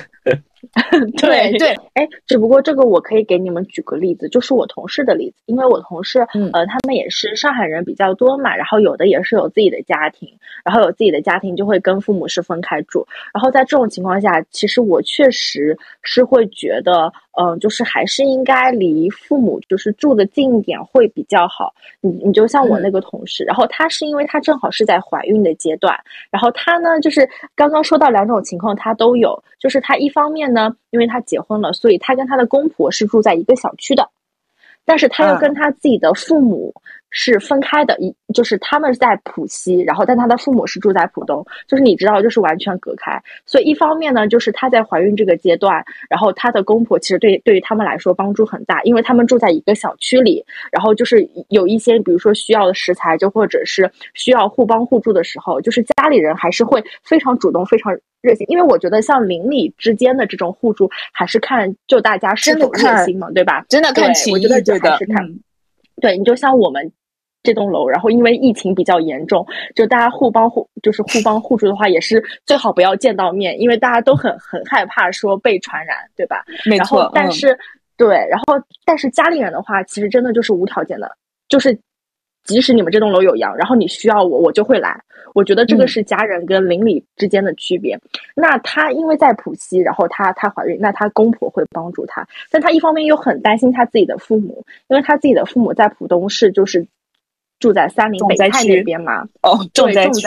[1.19, 6.21] 对对，哎，只不过这个我可以给你们举个例子，就是我同事的例子，因为我同事，
[6.53, 10.29] 呃，他们也是上海人比较多嘛，然后有的也是有自己的家庭，
[10.65, 21.73] 然后有自己的家庭就会跟父母是分开住，然后在这种情况下，其实我确实是会觉得，嗯，就是还是应该离父母就是住的近一点会比较好。
[22.01, 25.97] 你你就像我那个同事，然后她是因为她正好是在怀孕的阶段，
[26.31, 30.47] 然后她呢就是刚刚说到两种情况她都有，就是她一方面。
[30.53, 34.11] 呢，因为他结婚了，所以他跟他的公婆是住在一个小区的，
[34.84, 36.74] 但是他又跟他自己的父母。
[37.11, 43.21] 是分开的，一就是他们在浦西，然后但他的父母是住在浦东，就是你知道，就是完全隔开。
[43.47, 58.47] 所以一方面呢，就是她在怀孕这个阶段，然后她的公婆其实对对于他们来说帮助很大，因为他们住在一个小区里，然后就是有一些比如说需要的食材，就或者是需要互帮互助的时候，就是家里人还是会非常主动、非常热心。
[58.51, 63.65] 因为我觉得像邻里之间的这种互助，还是看就大家是否热心嘛，对吧？
[63.69, 65.27] 真的看情谊，我觉得还是看。
[66.01, 66.92] 对你就像我们。
[67.44, 76.44] 这栋楼，然后因为疫情比较严重，就大家互帮互，就是互帮互助的话，也是最好不要见到面，因为大家都很很害怕说被传染，对吧？
[76.66, 77.11] 没错。
[77.14, 77.57] 但是，
[77.96, 78.44] 对，然后
[78.84, 81.11] 但是家里人的话，其实真的就是无条件的，
[81.49, 81.78] 就是
[82.49, 85.01] 即使你们这栋楼有阳，然后你需要我，我就会来。
[85.34, 87.96] 我觉得这个是家人跟邻里之间的区别。
[88.34, 96.86] 那她因为在浦西，然后她她怀孕，那她公婆会帮助她，但她一方面又很担心她自己的父母，因为她自己的父母在浦东市就是。
[97.61, 99.24] 住在三林北泰那边嘛？
[99.42, 100.22] 哦，重灾区。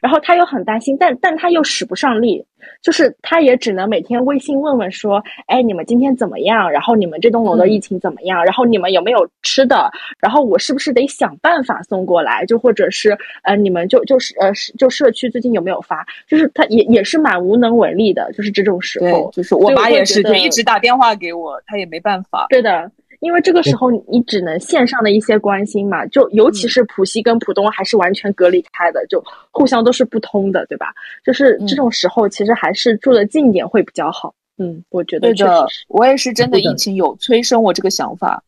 [0.00, 2.44] 然后他又很担心，但但他又使不上力，
[2.82, 6.70] 就是他也只能每天微信问问说：“哎，你们今天怎么样？
[6.70, 8.44] 然后你们这栋楼的疫情怎么样？
[8.44, 9.90] 然后你们有没有吃的？
[10.20, 12.44] 然后我是不是得想办法送过来？
[12.46, 16.06] 就或者是呃，你们就就是呃，就社区最近有没有发？
[16.26, 22.46] 就是他也也是蛮无能为力的，就是这种时候，就是我妈也是，就一直打电话给我，他也没办法。
[22.48, 22.90] 对的。
[23.20, 30.86] 因为这个时候你只能线上的一些关心嘛，就尤其是浦西跟浦东还是完全隔离开的，就互相都是不通的，对吧？
[31.24, 34.34] 就是这种时候，其实还是住的近一点会比较好。
[34.58, 38.42] 嗯，我觉得对的，我也是真的，疫情有催生我这个想法。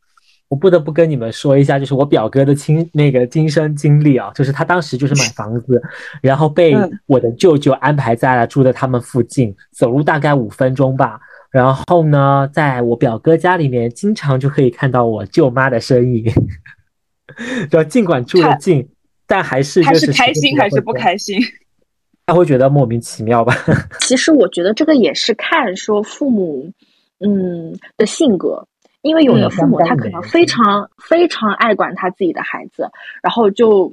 [0.49, 5.81] 我不得不跟你们说一下，就是我表哥的亲那个亲身经历啊，就是他当时就是买房子，
[6.21, 11.19] 然后被我的舅舅安排在了住在他们附近，走路大概五分钟吧。
[11.53, 16.25] 然后呢，在我表哥家里面，经常就可以看到我舅妈的身影。
[17.71, 18.89] 就尽管住得近，
[19.27, 21.39] 但还是他是开心还是不开心？
[22.27, 23.55] 他会觉得莫名其妙吧？
[24.01, 26.73] 其实我觉得这个也是看说父母
[27.21, 28.67] 嗯的性格，
[29.03, 32.91] 因为有的父母他可能非常非常爱管他自己的孩子，
[33.23, 33.93] 然后就。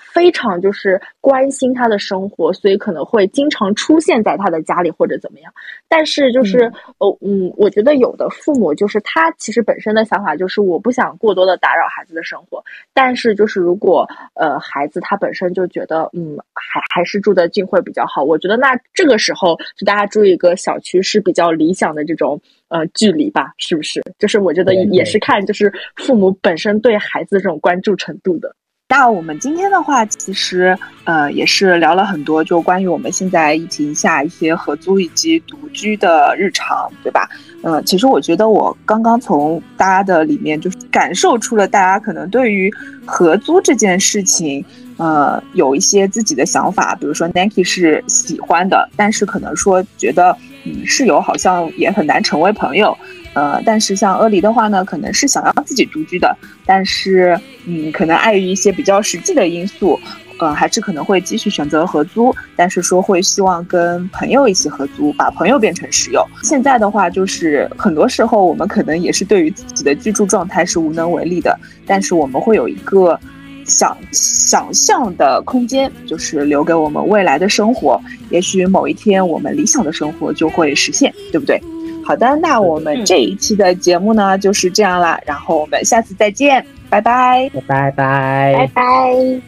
[0.00, 5.52] 非常就是关心他的生活，所以可能会经常出现在他的家里或者怎么样。
[5.88, 24.00] 但是就是呃嗯，我觉得有的父母就是他其实本身的想法就是我不想过多的打扰孩子的生活，但是就是如果呃孩子他本身就觉得嗯还还是住得近会比较好，我觉得那这个时候就大家注意一个小区是比较理想的这种呃距离吧，是不是？
[24.18, 28.54] 就是我觉得也是看就是父母本身对孩子这种关注程度的。
[28.90, 37.28] 那我们今天的话，其实呃也是聊了很多，就关于我们现在疫情下一些合租以及独居的日常，对吧？
[37.62, 42.68] 呃，其实我觉得我刚刚从大家的里面就是感受出了大家可能对于
[43.06, 44.64] 合租这件事情，
[44.96, 46.96] 呃有一些自己的想法。
[47.00, 52.98] 比如说 Nike 是喜欢的，但是可能说觉得嗯室友好像也很难成为朋友。
[53.32, 59.98] 呃，但是像阿离的话呢，可能是想要自己独居的，但是，嗯，可能碍于一些比较实际的因素，
[60.40, 66.26] 呃，还是可能会继续选择合租，但是说会希望跟朋友一起合租，把朋友变成室友。
[66.42, 73.18] 现在的话，就是很多时候我们可能也是对于自己的居住状态是无能为力的，但是我们会有一个
[73.64, 78.00] 想想象的空间，就是留给我们未来的生活，
[78.30, 81.62] 也许某一天我们理想的生活就会实现，对不对？
[82.04, 89.40] 好的，那我们这一期的节目呢就是这样了，然后我们下次再见，拜拜，拜拜，拜拜，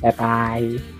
[0.00, 0.95] 拜拜。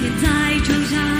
[0.00, 1.19] 天在装傻